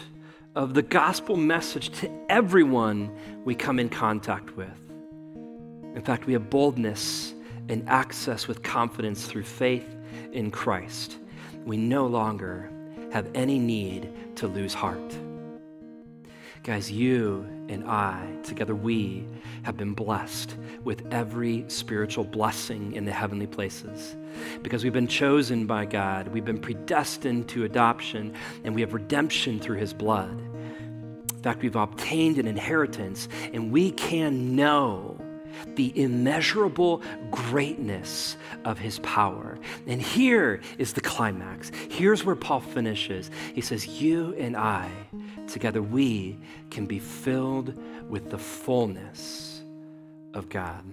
of 0.54 0.72
the 0.72 0.82
gospel 0.82 1.36
message 1.36 1.90
to 2.00 2.10
everyone 2.28 3.14
we 3.44 3.54
come 3.54 3.78
in 3.78 3.90
contact 3.90 4.56
with. 4.56 4.79
In 5.94 6.02
fact, 6.02 6.26
we 6.26 6.32
have 6.34 6.50
boldness 6.50 7.34
and 7.68 7.88
access 7.88 8.48
with 8.48 8.62
confidence 8.62 9.26
through 9.26 9.44
faith 9.44 9.96
in 10.32 10.50
Christ. 10.50 11.18
We 11.64 11.76
no 11.76 12.06
longer 12.06 12.70
have 13.12 13.28
any 13.34 13.58
need 13.58 14.36
to 14.36 14.46
lose 14.46 14.72
heart. 14.72 15.14
Guys, 16.62 16.90
you 16.90 17.46
and 17.68 17.88
I, 17.88 18.36
together, 18.42 18.74
we 18.74 19.26
have 19.62 19.76
been 19.76 19.94
blessed 19.94 20.56
with 20.84 21.06
every 21.10 21.64
spiritual 21.68 22.24
blessing 22.24 22.92
in 22.92 23.04
the 23.04 23.12
heavenly 23.12 23.46
places. 23.46 24.16
Because 24.62 24.84
we've 24.84 24.92
been 24.92 25.06
chosen 25.06 25.66
by 25.66 25.86
God, 25.86 26.28
we've 26.28 26.44
been 26.44 26.60
predestined 26.60 27.48
to 27.48 27.64
adoption, 27.64 28.34
and 28.64 28.74
we 28.74 28.80
have 28.82 28.92
redemption 28.92 29.58
through 29.58 29.78
his 29.78 29.92
blood. 29.92 30.38
In 31.32 31.42
fact, 31.42 31.62
we've 31.62 31.76
obtained 31.76 32.38
an 32.38 32.46
inheritance, 32.46 33.28
and 33.52 33.72
we 33.72 33.90
can 33.92 34.54
know 34.54 35.19
the 35.74 35.92
immeasurable 36.00 37.02
greatness 37.30 38.36
of 38.64 38.78
his 38.78 38.98
power. 39.00 39.58
And 39.86 40.00
here 40.00 40.60
is 40.78 40.92
the 40.92 41.00
climax. 41.00 41.70
Here's 41.88 42.24
where 42.24 42.36
Paul 42.36 42.60
finishes. 42.60 43.30
He 43.54 43.60
says, 43.60 43.86
You 43.86 44.34
and 44.36 44.56
I, 44.56 44.90
together, 45.48 45.82
we 45.82 46.38
can 46.70 46.86
be 46.86 46.98
filled 46.98 47.74
with 48.08 48.30
the 48.30 48.38
fullness 48.38 49.62
of 50.34 50.48
God. 50.48 50.84